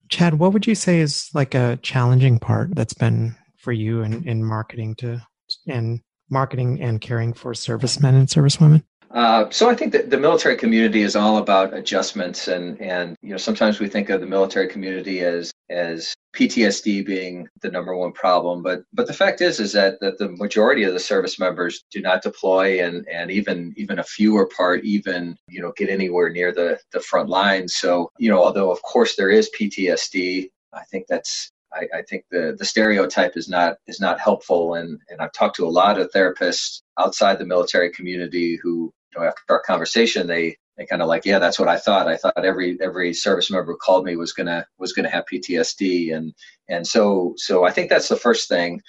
Chad, 0.08 0.38
what 0.38 0.52
would 0.52 0.66
you 0.66 0.74
say 0.74 1.00
is 1.00 1.30
like 1.34 1.54
a 1.54 1.78
challenging 1.82 2.38
part 2.38 2.74
that's 2.74 2.94
been 2.94 3.36
for 3.58 3.72
you 3.72 4.02
in, 4.02 4.26
in 4.26 4.44
marketing 4.44 4.94
to 4.96 5.20
and 5.66 6.00
marketing 6.30 6.80
and 6.80 7.00
caring 7.00 7.32
for 7.32 7.54
servicemen 7.54 8.14
and 8.14 8.28
servicewomen? 8.28 8.82
Uh, 9.16 9.48
so 9.48 9.70
I 9.70 9.74
think 9.74 9.92
that 9.92 10.10
the 10.10 10.18
military 10.18 10.56
community 10.56 11.00
is 11.00 11.16
all 11.16 11.38
about 11.38 11.72
adjustments, 11.72 12.48
and 12.48 12.78
and 12.82 13.16
you 13.22 13.30
know 13.30 13.38
sometimes 13.38 13.80
we 13.80 13.88
think 13.88 14.10
of 14.10 14.20
the 14.20 14.26
military 14.26 14.68
community 14.68 15.20
as 15.20 15.50
as 15.70 16.14
PTSD 16.36 17.06
being 17.06 17.48
the 17.62 17.70
number 17.70 17.96
one 17.96 18.12
problem, 18.12 18.62
but 18.62 18.82
but 18.92 19.06
the 19.06 19.14
fact 19.14 19.40
is 19.40 19.58
is 19.58 19.72
that 19.72 19.98
that 20.00 20.18
the 20.18 20.28
majority 20.28 20.82
of 20.82 20.92
the 20.92 21.00
service 21.00 21.38
members 21.38 21.82
do 21.90 22.02
not 22.02 22.20
deploy, 22.20 22.84
and 22.84 23.08
and 23.08 23.30
even 23.30 23.72
even 23.78 24.00
a 24.00 24.04
fewer 24.04 24.50
part 24.54 24.84
even 24.84 25.34
you 25.48 25.62
know 25.62 25.72
get 25.78 25.88
anywhere 25.88 26.28
near 26.28 26.52
the 26.52 26.78
the 26.92 27.00
front 27.00 27.30
lines. 27.30 27.76
So 27.76 28.10
you 28.18 28.28
know 28.28 28.44
although 28.44 28.70
of 28.70 28.82
course 28.82 29.16
there 29.16 29.30
is 29.30 29.50
PTSD, 29.58 30.50
I 30.74 30.84
think 30.90 31.06
that's 31.08 31.50
I, 31.72 31.98
I, 31.98 32.02
think 32.02 32.24
the, 32.30 32.54
the 32.58 32.64
stereotype 32.64 33.36
is 33.36 33.48
not 33.48 33.76
is 33.86 34.00
not 34.00 34.20
helpful 34.20 34.74
and, 34.74 35.00
and 35.10 35.20
I've 35.20 35.32
talked 35.32 35.56
to 35.56 35.66
a 35.66 35.68
lot 35.68 35.98
of 35.98 36.10
therapists 36.12 36.80
outside 36.98 37.38
the 37.38 37.44
military 37.44 37.90
community 37.90 38.58
who 38.62 38.92
know 39.16 39.26
after 39.26 39.42
our 39.50 39.62
conversation 39.66 40.26
they 40.26 40.56
they 40.76 40.86
kind 40.86 41.02
of 41.02 41.08
like 41.08 41.24
yeah 41.24 41.38
that's 41.38 41.58
what 41.58 41.68
I 41.68 41.78
thought. 41.78 42.08
I 42.08 42.16
thought 42.16 42.44
every 42.44 42.78
every 42.80 43.14
service 43.14 43.50
member 43.50 43.72
who 43.72 43.78
called 43.78 44.04
me 44.04 44.16
was 44.16 44.32
gonna 44.32 44.66
was 44.78 44.92
gonna 44.92 45.10
have 45.10 45.24
PTSD 45.32 46.14
and 46.14 46.34
and 46.68 46.86
so 46.86 47.34
so 47.36 47.64
I 47.64 47.70
think 47.70 47.88
that's 47.88 48.08
the 48.08 48.16
first 48.16 48.48
thing. 48.48 48.80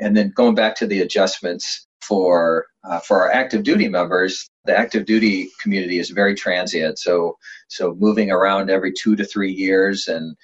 And 0.00 0.16
then 0.16 0.32
going 0.34 0.54
back 0.54 0.76
to 0.76 0.86
the 0.86 1.00
adjustments 1.00 1.86
for 2.00 2.66
uh, 2.88 3.00
for 3.00 3.22
our 3.22 3.30
active 3.30 3.62
duty 3.64 3.88
members 3.88 4.48
the 4.64 4.76
active 4.76 5.06
duty 5.06 5.48
community 5.62 5.98
is 5.98 6.10
very 6.10 6.34
transient. 6.34 6.98
So 6.98 7.36
so 7.68 7.94
moving 7.98 8.30
around 8.30 8.70
every 8.70 8.92
two 8.92 9.16
to 9.16 9.24
three 9.24 9.52
years 9.52 10.08
and 10.08 10.36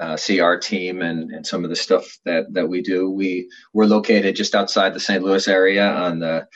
uh, 0.01 0.17
see 0.17 0.41
our 0.41 0.59
team 0.59 1.03
and, 1.03 1.31
and 1.31 1.47
some 1.47 1.63
of 1.65 1.71
the 1.71 1.77
stuff 1.77 2.19
that, 2.25 2.53
that 2.53 2.69
we 2.69 2.83
do. 2.83 3.11
We 3.11 3.49
we're 3.73 3.87
located 3.87 4.37
just 4.37 4.55
outside 4.55 4.95
the 4.95 5.01
St. 5.01 5.25
Louis 5.25 5.49
area 5.49 5.91
on 5.91 6.21
the 6.21 6.47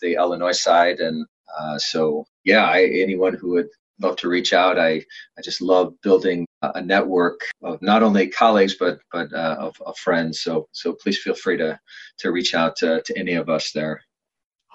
the 0.00 0.14
Illinois 0.14 0.52
side, 0.52 1.00
and 1.00 1.26
uh, 1.58 1.78
so 1.78 2.24
yeah, 2.44 2.64
I, 2.64 2.84
anyone 2.84 3.34
who 3.34 3.50
would 3.52 3.68
love 4.00 4.16
to 4.16 4.28
reach 4.28 4.52
out, 4.52 4.78
I 4.78 5.04
I 5.36 5.42
just 5.42 5.60
love 5.60 5.94
building 6.02 6.46
a 6.62 6.82
network 6.82 7.40
of 7.62 7.80
not 7.82 8.02
only 8.02 8.28
colleagues 8.28 8.74
but 8.74 8.98
but 9.12 9.32
uh, 9.32 9.56
of, 9.58 9.76
of, 9.84 9.96
friends. 9.96 10.40
So 10.40 10.68
so 10.72 10.92
please 10.92 11.18
feel 11.18 11.34
free 11.34 11.56
to 11.58 11.78
to 12.18 12.32
reach 12.32 12.54
out 12.54 12.76
to, 12.76 13.02
to 13.02 13.18
any 13.18 13.34
of 13.34 13.48
us 13.48 13.72
there. 13.72 14.02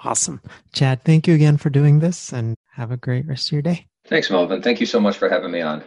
Awesome, 0.04 0.42
Chad. 0.74 1.04
Thank 1.04 1.28
you 1.28 1.34
again 1.36 1.58
for 1.58 1.70
doing 1.70 2.00
this, 2.00 2.34
and 2.34 2.56
have 2.74 2.92
a 2.92 2.98
great 2.98 3.28
rest 3.28 3.48
of 3.48 3.54
your 3.54 3.62
day. 3.62 3.88
Thanks, 4.06 4.30
Melvin. 4.30 4.62
Thank 4.62 4.80
you 4.80 4.86
so 4.86 5.00
much 5.00 5.18
for 5.18 5.30
having 5.30 5.52
me 5.52 5.62
on. 5.62 5.84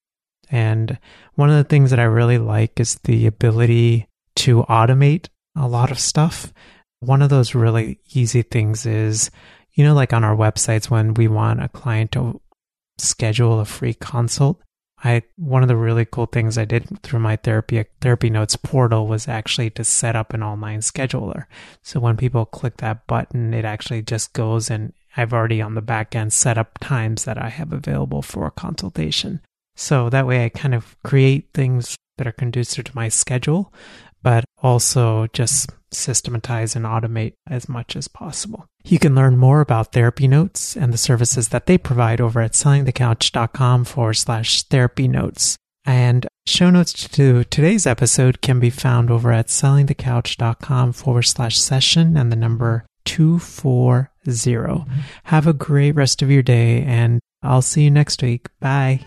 And 0.50 0.98
one 1.34 1.48
of 1.48 1.56
the 1.56 1.64
things 1.64 1.88
that 1.90 1.98
I 1.98 2.04
really 2.04 2.36
like 2.36 2.78
is 2.78 2.96
the 3.04 3.26
ability 3.26 4.06
to 4.36 4.64
automate 4.64 5.28
a 5.56 5.66
lot 5.66 5.90
of 5.90 5.98
stuff. 5.98 6.52
One 7.00 7.22
of 7.22 7.30
those 7.30 7.54
really 7.54 8.00
easy 8.12 8.42
things 8.42 8.84
is, 8.84 9.30
you 9.72 9.82
know, 9.82 9.94
like 9.94 10.12
on 10.12 10.22
our 10.22 10.36
websites 10.36 10.90
when 10.90 11.14
we 11.14 11.26
want 11.26 11.62
a 11.62 11.70
client 11.70 12.12
to 12.12 12.42
schedule 12.98 13.60
a 13.60 13.64
free 13.64 13.94
consult, 13.94 14.60
I 15.04 15.22
one 15.36 15.62
of 15.62 15.68
the 15.68 15.76
really 15.76 16.04
cool 16.04 16.26
things 16.26 16.56
I 16.56 16.64
did 16.64 17.02
through 17.02 17.20
my 17.20 17.36
therapy 17.36 17.84
therapy 18.00 18.30
notes 18.30 18.56
portal 18.56 19.06
was 19.06 19.28
actually 19.28 19.70
to 19.70 19.84
set 19.84 20.16
up 20.16 20.32
an 20.32 20.42
online 20.42 20.80
scheduler. 20.80 21.44
So 21.82 22.00
when 22.00 22.16
people 22.16 22.46
click 22.46 22.78
that 22.78 23.06
button, 23.06 23.52
it 23.52 23.64
actually 23.64 24.02
just 24.02 24.32
goes 24.32 24.70
and 24.70 24.92
I've 25.16 25.32
already 25.32 25.62
on 25.62 25.74
the 25.74 25.82
back 25.82 26.14
end 26.14 26.32
set 26.32 26.58
up 26.58 26.78
times 26.78 27.24
that 27.24 27.38
I 27.38 27.48
have 27.48 27.72
available 27.72 28.22
for 28.22 28.46
a 28.46 28.50
consultation. 28.50 29.40
So 29.74 30.08
that 30.10 30.26
way 30.26 30.44
I 30.44 30.48
kind 30.48 30.74
of 30.74 30.96
create 31.02 31.50
things 31.52 31.96
that 32.18 32.26
are 32.26 32.32
conducive 32.32 32.84
to 32.84 32.96
my 32.96 33.08
schedule, 33.08 33.72
but 34.22 34.44
also 34.62 35.26
just 35.28 35.70
systematize 35.90 36.76
and 36.76 36.84
automate 36.84 37.34
as 37.46 37.68
much 37.68 37.96
as 37.96 38.08
possible. 38.08 38.66
You 38.84 38.98
can 38.98 39.14
learn 39.14 39.36
more 39.36 39.60
about 39.60 39.92
Therapy 39.92 40.28
Notes 40.28 40.76
and 40.76 40.92
the 40.92 40.98
services 40.98 41.48
that 41.48 41.66
they 41.66 41.78
provide 41.78 42.20
over 42.20 42.40
at 42.40 42.52
sellingthecouch.com 42.52 43.84
forward 43.84 44.14
slash 44.14 44.62
therapy 44.64 45.08
notes. 45.08 45.56
And 45.84 46.26
show 46.46 46.70
notes 46.70 47.08
to 47.08 47.44
today's 47.44 47.86
episode 47.86 48.42
can 48.42 48.58
be 48.58 48.70
found 48.70 49.10
over 49.10 49.32
at 49.32 49.46
sellingthecouch.com 49.46 50.92
forward 50.92 51.22
slash 51.22 51.58
session 51.58 52.16
and 52.16 52.32
the 52.32 52.36
number 52.36 52.84
240. 53.04 54.08
Mm-hmm. 54.26 55.00
Have 55.24 55.46
a 55.46 55.52
great 55.52 55.94
rest 55.94 56.22
of 56.22 56.30
your 56.30 56.42
day 56.42 56.82
and 56.82 57.20
I'll 57.42 57.62
see 57.62 57.84
you 57.84 57.90
next 57.90 58.22
week. 58.22 58.48
Bye. 58.60 59.06